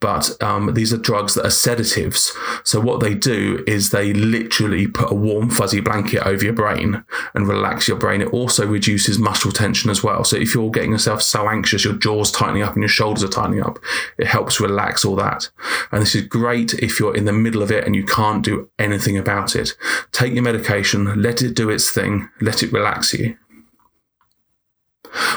but 0.00 0.40
um, 0.42 0.74
these 0.74 0.92
are 0.92 0.98
drugs 0.98 1.34
that 1.34 1.46
are 1.46 1.50
sedatives. 1.50 2.32
So 2.64 2.80
what 2.80 3.00
they 3.00 3.14
do 3.14 3.64
is 3.66 3.90
they 3.90 4.12
literally 4.12 4.86
put 4.86 5.10
a 5.10 5.14
warm 5.14 5.50
fuzzy 5.50 5.80
blanket 5.80 6.26
over 6.26 6.44
your 6.44 6.52
brain 6.52 7.02
and 7.34 7.48
relax 7.48 7.88
your 7.88 7.96
brain. 7.96 8.20
It 8.20 8.32
also 8.32 8.66
reduces 8.66 9.18
muscle 9.18 9.52
tension 9.52 9.90
as 9.90 10.02
well. 10.02 10.22
So 10.24 10.36
if 10.36 10.54
you're 10.54 10.70
getting 10.70 10.92
yourself 10.92 11.22
so 11.22 11.48
anxious, 11.48 11.84
your 11.84 11.94
jaw's 11.94 12.30
tightening 12.30 12.62
up 12.62 12.74
and 12.74 12.82
your 12.82 12.88
shoulders 12.88 13.24
are 13.24 13.28
tightening 13.28 13.62
up, 13.62 13.78
it 14.18 14.26
helps 14.26 14.60
relax 14.60 15.04
all 15.04 15.16
that. 15.16 15.48
And 15.90 16.02
this 16.02 16.14
is 16.14 16.22
great 16.22 16.74
if 16.74 17.00
you're 17.00 17.16
in 17.16 17.24
the 17.24 17.32
middle 17.32 17.62
of 17.62 17.70
it 17.70 17.84
and 17.84 17.96
you 17.96 18.04
can't 18.04 18.44
do 18.44 18.68
anything 18.78 19.16
about 19.16 19.56
it. 19.56 19.70
Take 20.12 20.34
your 20.34 20.42
medication, 20.42 21.22
let 21.22 21.42
it 21.42 21.54
do 21.54 21.70
its 21.70 21.90
thing, 21.90 22.28
let 22.40 22.62
it 22.62 22.72
relax 22.72 23.14
you. 23.14 23.36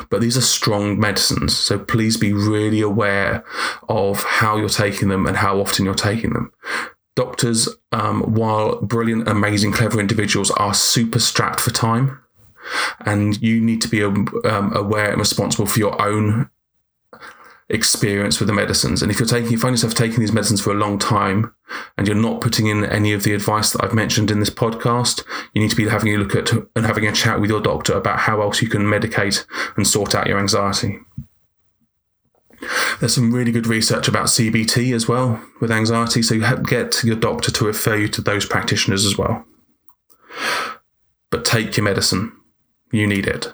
But 0.10 0.22
these 0.22 0.38
are 0.38 0.42
strong 0.42 1.00
medicines, 1.00 1.58
so 1.58 1.78
please 1.78 2.18
be 2.18 2.34
really 2.34 2.82
aware 2.82 3.44
of 3.88 4.24
how 4.24 4.58
you're 4.58 4.70
taking 4.70 5.10
them 5.10 5.26
and 5.26 5.38
how 5.38 5.60
often 5.60 5.86
you're 5.86 5.94
taking 5.94 6.34
them. 6.34 6.52
Doctors, 7.16 7.68
um, 7.92 8.22
while 8.34 8.80
brilliant, 8.82 9.28
amazing, 9.28 9.72
clever 9.72 10.00
individuals, 10.00 10.52
are 10.52 10.74
super 10.74 11.20
strapped 11.20 11.60
for 11.60 11.72
time, 11.72 12.20
and 13.06 13.42
you 13.42 13.60
need 13.60 13.82
to 13.82 13.88
be 13.88 14.04
um, 14.04 14.72
aware 14.76 15.10
and 15.10 15.20
responsible 15.20 15.66
for 15.66 15.80
your 15.80 16.02
own 16.02 16.50
experience 17.70 18.40
with 18.40 18.48
the 18.48 18.54
medicines. 18.54 19.02
And 19.02 19.12
if 19.12 19.20
you're 19.20 19.28
taking, 19.28 19.52
you 19.52 19.60
find 19.60 19.74
yourself 19.74 19.94
taking 19.94 20.20
these 20.20 20.32
medicines 20.32 20.62
for 20.62 20.72
a 20.72 20.76
long 20.76 20.98
time 20.98 21.54
and 21.98 22.08
you're 22.08 22.16
not 22.16 22.42
putting 22.42 22.68
in 22.68 22.84
any 22.84 23.14
of 23.14 23.24
the 23.24 23.34
advice 23.34 23.72
that 23.72 23.84
I've 23.84 23.94
mentioned 23.94 24.32
in 24.32 24.40
this 24.40 24.50
podcast, 24.50 25.24
you 25.54 25.62
need 25.62 25.70
to 25.70 25.76
be 25.76 25.88
having 25.88 26.14
a 26.14 26.18
look 26.18 26.36
at 26.36 26.52
and 26.52 26.86
having 26.86 27.06
a 27.06 27.12
chat 27.12 27.40
with 27.40 27.50
your 27.50 27.62
doctor 27.62 27.94
about 27.94 28.20
how 28.20 28.42
else 28.42 28.62
you 28.62 28.70
can 28.70 28.84
medicate 28.84 29.46
and 29.76 29.88
sort 29.88 30.16
out 30.16 30.28
your 30.28 30.40
anxiety. 30.40 31.00
There's 33.00 33.14
some 33.14 33.34
really 33.34 33.52
good 33.52 33.68
research 33.68 34.08
about 34.08 34.26
CBT 34.26 34.94
as 34.94 35.08
well 35.08 35.42
with 35.62 35.72
anxiety, 35.72 36.22
so 36.22 36.36
you 36.36 36.58
get 36.64 37.04
your 37.04 37.16
doctor 37.16 37.52
to 37.52 37.66
refer 37.66 37.96
you 37.96 38.08
to 38.10 38.22
those 38.22 38.46
practitioners 38.46 39.06
as 39.06 39.18
well. 39.18 39.46
But 41.30 41.46
take 41.46 41.78
your 41.78 41.86
medicine, 41.86 42.34
you 42.92 43.08
need 43.08 43.28
it. 43.28 43.54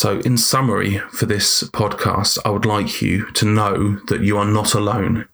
So, 0.00 0.20
in 0.20 0.36
summary 0.38 0.98
for 1.10 1.26
this 1.26 1.64
podcast, 1.64 2.38
I 2.44 2.50
would 2.50 2.64
like 2.64 3.02
you 3.02 3.28
to 3.32 3.44
know 3.44 3.98
that 4.06 4.20
you 4.20 4.38
are 4.38 4.44
not 4.44 4.72
alone 4.74 5.26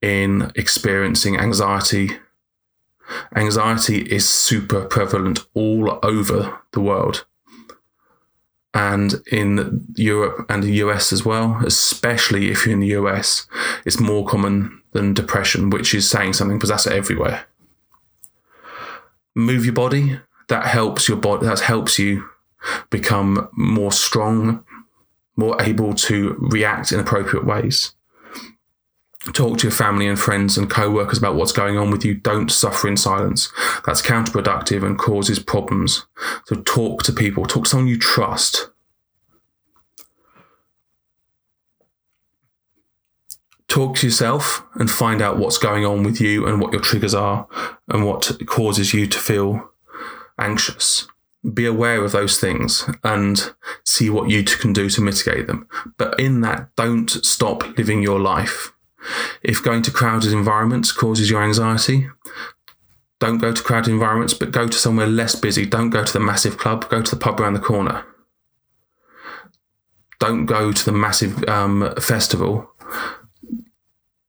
in 0.00 0.50
experiencing 0.56 1.36
anxiety. 1.36 2.12
Anxiety 3.36 3.98
is 3.98 4.26
super 4.26 4.86
prevalent 4.86 5.40
all 5.52 5.98
over 6.02 6.60
the 6.72 6.80
world 6.80 7.26
and 8.72 9.22
in 9.30 9.86
Europe 9.96 10.46
and 10.48 10.62
the 10.62 10.72
US 10.76 11.12
as 11.12 11.26
well, 11.26 11.60
especially 11.66 12.50
if 12.50 12.64
you're 12.64 12.72
in 12.72 12.80
the 12.80 12.96
US, 12.96 13.46
it's 13.84 14.00
more 14.00 14.26
common 14.26 14.80
than 14.92 15.12
depression, 15.12 15.68
which 15.68 15.92
is 15.92 16.08
saying 16.08 16.32
something 16.32 16.56
because 16.56 16.70
that's 16.70 16.86
everywhere. 16.86 17.44
Move 19.34 19.66
your 19.66 19.74
body. 19.74 20.20
That 20.48 20.64
helps 20.64 21.06
your 21.06 21.18
body. 21.18 21.44
That 21.44 21.60
helps 21.60 21.98
you 21.98 22.29
become 22.90 23.48
more 23.52 23.92
strong, 23.92 24.64
more 25.36 25.60
able 25.60 25.94
to 25.94 26.36
react 26.38 26.92
in 26.92 27.00
appropriate 27.00 27.46
ways. 27.46 27.94
Talk 29.34 29.58
to 29.58 29.66
your 29.66 29.76
family 29.76 30.08
and 30.08 30.18
friends 30.18 30.56
and 30.56 30.70
co 30.70 30.90
workers 30.90 31.18
about 31.18 31.34
what's 31.34 31.52
going 31.52 31.76
on 31.76 31.90
with 31.90 32.04
you. 32.04 32.14
Don't 32.14 32.50
suffer 32.50 32.88
in 32.88 32.96
silence. 32.96 33.52
That's 33.84 34.00
counterproductive 34.00 34.82
and 34.82 34.98
causes 34.98 35.38
problems. 35.38 36.06
So 36.46 36.56
talk 36.62 37.02
to 37.02 37.12
people, 37.12 37.44
talk 37.44 37.64
to 37.64 37.70
someone 37.70 37.88
you 37.88 37.98
trust. 37.98 38.70
Talk 43.68 43.96
to 43.96 44.06
yourself 44.06 44.64
and 44.74 44.90
find 44.90 45.22
out 45.22 45.38
what's 45.38 45.58
going 45.58 45.84
on 45.84 46.02
with 46.02 46.20
you 46.20 46.46
and 46.46 46.60
what 46.60 46.72
your 46.72 46.82
triggers 46.82 47.14
are 47.14 47.46
and 47.88 48.04
what 48.04 48.38
causes 48.46 48.92
you 48.94 49.06
to 49.06 49.18
feel 49.18 49.70
anxious 50.38 51.06
be 51.54 51.64
aware 51.64 52.04
of 52.04 52.12
those 52.12 52.38
things 52.38 52.88
and 53.02 53.52
see 53.84 54.10
what 54.10 54.28
you 54.28 54.44
can 54.44 54.72
do 54.72 54.90
to 54.90 55.00
mitigate 55.00 55.46
them. 55.46 55.66
But 55.96 56.18
in 56.20 56.42
that, 56.42 56.74
don't 56.76 57.08
stop 57.08 57.78
living 57.78 58.02
your 58.02 58.20
life. 58.20 58.72
If 59.42 59.62
going 59.62 59.82
to 59.82 59.90
crowded 59.90 60.32
environments 60.32 60.92
causes 60.92 61.30
your 61.30 61.42
anxiety, 61.42 62.08
don't 63.20 63.38
go 63.38 63.52
to 63.52 63.62
crowded 63.62 63.90
environments, 63.90 64.34
but 64.34 64.50
go 64.50 64.68
to 64.68 64.76
somewhere 64.76 65.06
less 65.06 65.34
busy. 65.34 65.64
Don't 65.64 65.90
go 65.90 66.04
to 66.04 66.12
the 66.12 66.20
massive 66.20 66.58
club, 66.58 66.88
go 66.90 67.02
to 67.02 67.10
the 67.10 67.20
pub 67.20 67.40
around 67.40 67.54
the 67.54 67.60
corner. 67.60 68.04
Don't 70.18 70.44
go 70.44 70.72
to 70.72 70.84
the 70.84 70.92
massive 70.92 71.42
um, 71.48 71.94
festival. 72.00 72.70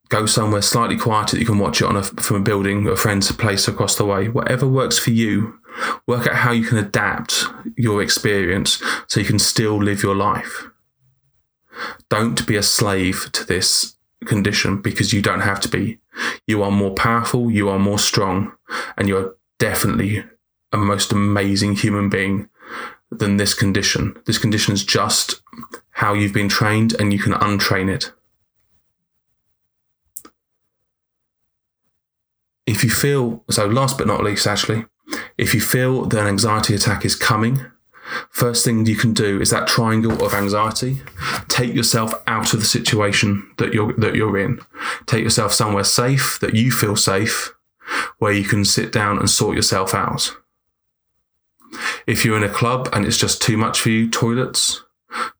Go 0.08 0.26
somewhere 0.26 0.62
slightly 0.62 0.98
quieter 0.98 1.36
that 1.36 1.40
you 1.40 1.46
can 1.46 1.60
watch 1.60 1.82
it 1.82 1.86
on 1.86 1.98
a, 1.98 2.04
from 2.04 2.38
a 2.38 2.42
building, 2.42 2.88
a 2.88 2.96
friend's 2.96 3.32
place 3.32 3.68
across 3.68 3.96
the 3.96 4.06
way. 4.06 4.30
Whatever 4.30 4.68
works 4.68 4.98
for 4.98 5.12
you, 5.12 5.60
work 6.08 6.28
out 6.28 6.36
how 6.36 6.52
you 6.52 6.66
can 6.66 6.78
adapt 6.78 7.46
your 7.76 8.02
experience 8.02 8.82
so 9.08 9.20
you 9.20 9.26
can 9.26 9.40
still 9.40 9.82
live 9.82 10.04
your 10.04 10.16
life. 10.16 10.68
Don't 12.10 12.46
be 12.46 12.56
a 12.56 12.64
slave 12.64 13.30
to 13.34 13.46
this 13.46 13.96
condition 14.26 14.82
because 14.82 15.14
you 15.14 15.22
don't 15.22 15.42
have 15.42 15.60
to 15.62 15.70
be. 15.70 16.00
You 16.46 16.62
are 16.64 16.72
more 16.72 16.94
powerful, 16.94 17.50
you 17.50 17.70
are 17.70 17.80
more 17.80 18.00
strong, 18.00 18.54
and 18.98 19.08
you 19.08 19.18
are 19.18 19.36
definitely 19.60 20.24
a 20.72 20.78
most 20.78 21.12
amazing 21.12 21.76
human 21.76 22.10
being 22.10 22.50
than 23.10 23.38
this 23.38 23.54
condition. 23.54 24.16
This 24.26 24.38
condition 24.38 24.74
is 24.74 24.84
just 24.84 25.42
how 25.92 26.14
you've 26.14 26.34
been 26.34 26.50
trained, 26.50 26.94
and 27.00 27.12
you 27.12 27.20
can 27.20 27.34
untrain 27.34 27.94
it. 27.94 28.12
If 32.66 32.84
you 32.84 32.90
feel, 32.90 33.44
so 33.50 33.66
last 33.66 33.98
but 33.98 34.08
not 34.08 34.24
least, 34.24 34.48
actually, 34.48 34.86
if 35.42 35.56
you 35.56 35.60
feel 35.60 36.06
that 36.06 36.22
an 36.22 36.28
anxiety 36.28 36.76
attack 36.76 37.04
is 37.04 37.16
coming, 37.16 37.66
first 38.30 38.64
thing 38.64 38.86
you 38.86 38.96
can 38.96 39.12
do 39.12 39.42
is 39.42 39.50
that 39.50 39.68
triangle 39.68 40.24
of 40.24 40.36
anxiety. 40.36 41.02
Take 41.48 41.74
yourself 41.74 42.14
out 42.28 42.54
of 42.54 42.60
the 42.60 42.66
situation 42.66 43.52
that 43.58 43.74
you're 43.74 43.92
that 43.94 44.16
you're 44.16 44.38
in. 44.38 44.60
Take 45.08 45.24
yourself 45.24 45.52
somewhere 45.52 45.84
safe 45.84 46.38
that 46.42 46.54
you 46.54 46.72
feel 46.72 46.96
safe, 46.96 47.56
where 48.20 48.32
you 48.32 48.44
can 48.44 48.64
sit 48.64 48.92
down 48.92 49.18
and 49.18 49.28
sort 49.28 49.56
yourself 49.56 49.96
out. 49.96 50.38
If 52.06 52.24
you're 52.24 52.38
in 52.38 52.44
a 52.44 52.50
club 52.50 52.88
and 52.94 53.04
it's 53.04 53.18
just 53.18 53.42
too 53.42 53.58
much 53.58 53.82
for 53.82 53.90
you, 53.90 54.12
toilets, 54.12 54.84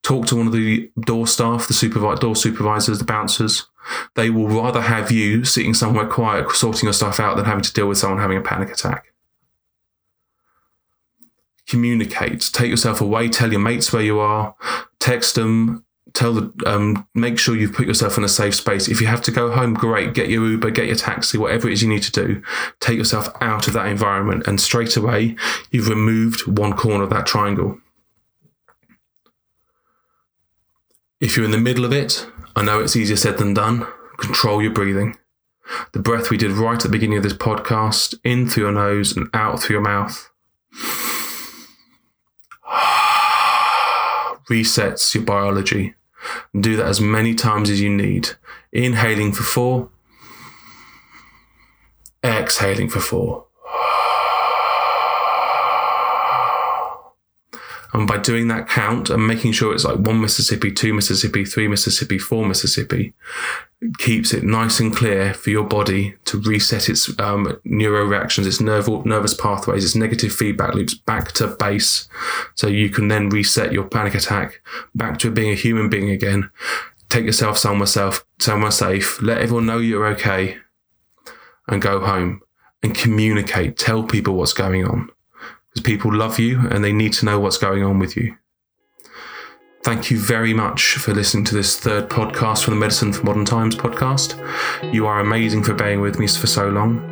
talk 0.02 0.26
to 0.28 0.36
one 0.36 0.48
of 0.48 0.54
the 0.54 0.90
door 1.02 1.28
staff, 1.28 1.68
the 1.68 1.76
supervi- 1.76 2.20
door 2.20 2.36
supervisors, 2.36 2.98
the 2.98 3.06
bouncers. 3.06 3.68
They 4.16 4.30
will 4.32 4.48
rather 4.48 4.82
have 4.82 5.12
you 5.12 5.44
sitting 5.44 5.74
somewhere 5.74 6.08
quiet, 6.08 6.50
sorting 6.52 6.88
your 6.88 6.94
stuff 6.94 7.20
out, 7.20 7.36
than 7.36 7.46
having 7.46 7.64
to 7.64 7.74
deal 7.74 7.88
with 7.88 7.98
someone 7.98 8.20
having 8.20 8.38
a 8.38 8.42
panic 8.42 8.72
attack 8.72 9.11
communicate. 11.72 12.50
Take 12.54 12.70
yourself 12.70 13.00
away. 13.00 13.30
Tell 13.30 13.50
your 13.50 13.62
mates 13.62 13.94
where 13.94 14.04
you 14.04 14.20
are. 14.20 14.56
Text 15.00 15.36
them. 15.36 15.86
Tell 16.14 16.34
the. 16.34 16.54
Um, 16.66 17.08
make 17.16 17.40
sure 17.40 17.56
you've 17.56 17.74
put 17.74 17.88
yourself 17.88 18.18
in 18.18 18.26
a 18.26 18.30
safe 18.30 18.56
space. 18.56 18.90
If 18.90 19.00
you 19.00 19.08
have 19.08 19.22
to 19.22 19.32
go 19.32 19.50
home, 19.52 19.74
great. 19.74 20.14
Get 20.14 20.30
your 20.30 20.46
Uber. 20.46 20.72
Get 20.72 20.88
your 20.88 20.98
taxi. 20.98 21.38
Whatever 21.38 21.70
it 21.70 21.74
is 21.74 21.82
you 21.82 21.88
need 21.88 22.04
to 22.04 22.12
do. 22.12 22.44
Take 22.82 22.98
yourself 22.98 23.30
out 23.40 23.68
of 23.68 23.74
that 23.74 23.88
environment, 23.88 24.46
and 24.48 24.60
straight 24.60 24.98
away 24.98 25.38
you've 25.72 25.88
removed 25.88 26.46
one 26.46 26.74
corner 26.74 27.06
of 27.06 27.10
that 27.12 27.26
triangle. 27.26 27.80
If 31.22 31.38
you're 31.38 31.46
in 31.46 31.52
the 31.52 31.58
middle 31.58 31.86
of 31.86 31.94
it, 31.94 32.28
I 32.56 32.64
know 32.64 32.82
it's 32.82 32.96
easier 32.98 33.16
said 33.16 33.38
than 33.38 33.54
done. 33.54 33.88
Control 34.18 34.62
your 34.62 34.74
breathing. 34.74 35.18
The 35.94 36.00
breath 36.00 36.30
we 36.30 36.38
did 36.38 36.52
right 36.52 36.76
at 36.76 36.82
the 36.82 36.90
beginning 36.90 37.18
of 37.18 37.24
this 37.24 37.34
podcast, 37.34 38.16
in 38.26 38.50
through 38.50 38.64
your 38.64 38.74
nose 38.74 39.16
and 39.16 39.30
out 39.34 39.62
through 39.62 39.76
your 39.76 39.84
mouth 39.84 40.32
resets 44.50 45.14
your 45.14 45.24
biology. 45.24 45.96
Do 46.60 46.76
that 46.78 46.88
as 46.88 47.02
many 47.02 47.34
times 47.36 47.70
as 47.70 47.82
you 47.82 47.90
need. 47.90 48.32
Inhaling 48.72 49.34
for 49.34 49.44
four, 49.44 49.90
exhaling 52.24 52.90
for 52.90 53.00
four. 53.00 53.46
And 57.94 58.08
by 58.08 58.18
doing 58.18 58.48
that 58.48 58.70
count 58.70 59.10
and 59.10 59.28
making 59.28 59.52
sure 59.52 59.74
it's 59.74 59.84
like 59.84 59.98
one 59.98 60.22
Mississippi, 60.22 60.72
two 60.72 60.94
Mississippi, 60.94 61.44
three 61.44 61.68
Mississippi, 61.68 62.18
four 62.18 62.46
Mississippi, 62.46 63.14
keeps 63.98 64.34
it 64.34 64.44
nice 64.44 64.80
and 64.80 64.96
clear 64.96 65.34
for 65.34 65.50
your 65.50 65.64
body 65.64 66.16
to 66.26 66.40
reset 66.40 66.88
its 66.88 67.10
um, 67.20 67.60
neuro 67.66 68.06
reactions, 68.06 68.48
its 68.48 68.62
nerve, 68.62 68.88
nervous 69.06 69.34
pathways, 69.34 69.84
its 69.84 69.96
negative 69.96 70.32
feedback 70.32 70.74
loops 70.74 70.94
back 70.94 71.32
to 71.34 71.48
base. 71.48 72.08
So 72.56 72.68
you 72.68 72.90
can 72.90 73.08
then 73.08 73.30
reset 73.30 73.74
your 73.74 73.86
panic 73.86 74.16
attack 74.16 74.62
back 74.96 75.18
to 75.20 75.32
being 75.32 75.52
a 75.52 75.56
human 75.56 75.90
being 75.90 76.10
again. 76.10 76.50
Take 77.10 77.26
yourself 77.26 77.58
somewhere, 77.58 77.88
self, 77.88 78.26
somewhere 78.40 78.72
safe. 78.72 79.22
Let 79.22 79.40
everyone 79.40 79.66
know 79.66 79.80
you're 79.80 80.08
okay 80.08 80.58
and 81.68 81.82
go 81.82 82.00
home 82.06 82.42
and 82.84 82.96
communicate. 82.96 83.78
Tell 83.78 84.04
people 84.04 84.36
what's 84.36 84.54
going 84.54 84.86
on 84.86 85.10
because 85.72 85.84
people 85.86 86.14
love 86.14 86.40
you 86.40 86.68
and 86.70 86.84
they 86.84 86.94
need 86.94 87.14
to 87.14 87.26
know 87.26 87.40
what's 87.40 87.58
going 87.58 87.84
on 87.84 88.00
with 88.00 88.18
you. 88.18 88.36
Thank 89.84 90.12
you 90.12 90.20
very 90.20 90.54
much 90.54 90.94
for 90.94 91.14
listening 91.14 91.44
to 91.46 91.56
this 91.56 91.80
third 91.80 92.08
podcast 92.08 92.64
from 92.64 92.76
the 92.76 92.80
Medicine 92.80 93.12
for 93.14 93.24
Modern 93.24 93.46
Times 93.46 93.76
podcast. 93.76 94.38
You 94.94 95.08
are 95.08 95.20
amazing 95.20 95.64
for 95.64 95.74
bearing 95.74 96.02
with 96.02 96.20
me 96.20 96.28
for 96.28 96.46
so 96.46 96.70
long. 96.70 97.08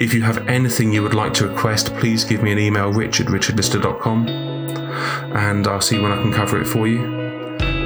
If 0.00 0.14
you 0.14 0.22
have 0.22 0.46
anything 0.46 0.92
you 0.92 1.02
would 1.02 1.14
like 1.14 1.34
to 1.34 1.48
request, 1.48 1.92
please 1.96 2.24
give 2.24 2.42
me 2.42 2.52
an 2.52 2.58
email, 2.58 2.92
rich 2.92 3.20
at 3.20 3.26
richardlister.com, 3.26 4.28
and 4.28 5.66
I'll 5.66 5.80
see 5.80 5.98
when 5.98 6.12
I 6.12 6.22
can 6.22 6.32
cover 6.32 6.60
it 6.60 6.66
for 6.66 6.86
you. 6.86 6.98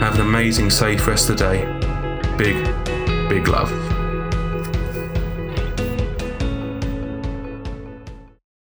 Have 0.00 0.16
an 0.16 0.20
amazing, 0.20 0.68
safe 0.68 1.06
rest 1.06 1.30
of 1.30 1.38
the 1.38 1.44
day. 1.44 2.36
Big, 2.36 2.56
big 3.30 3.48
love. 3.48 4.01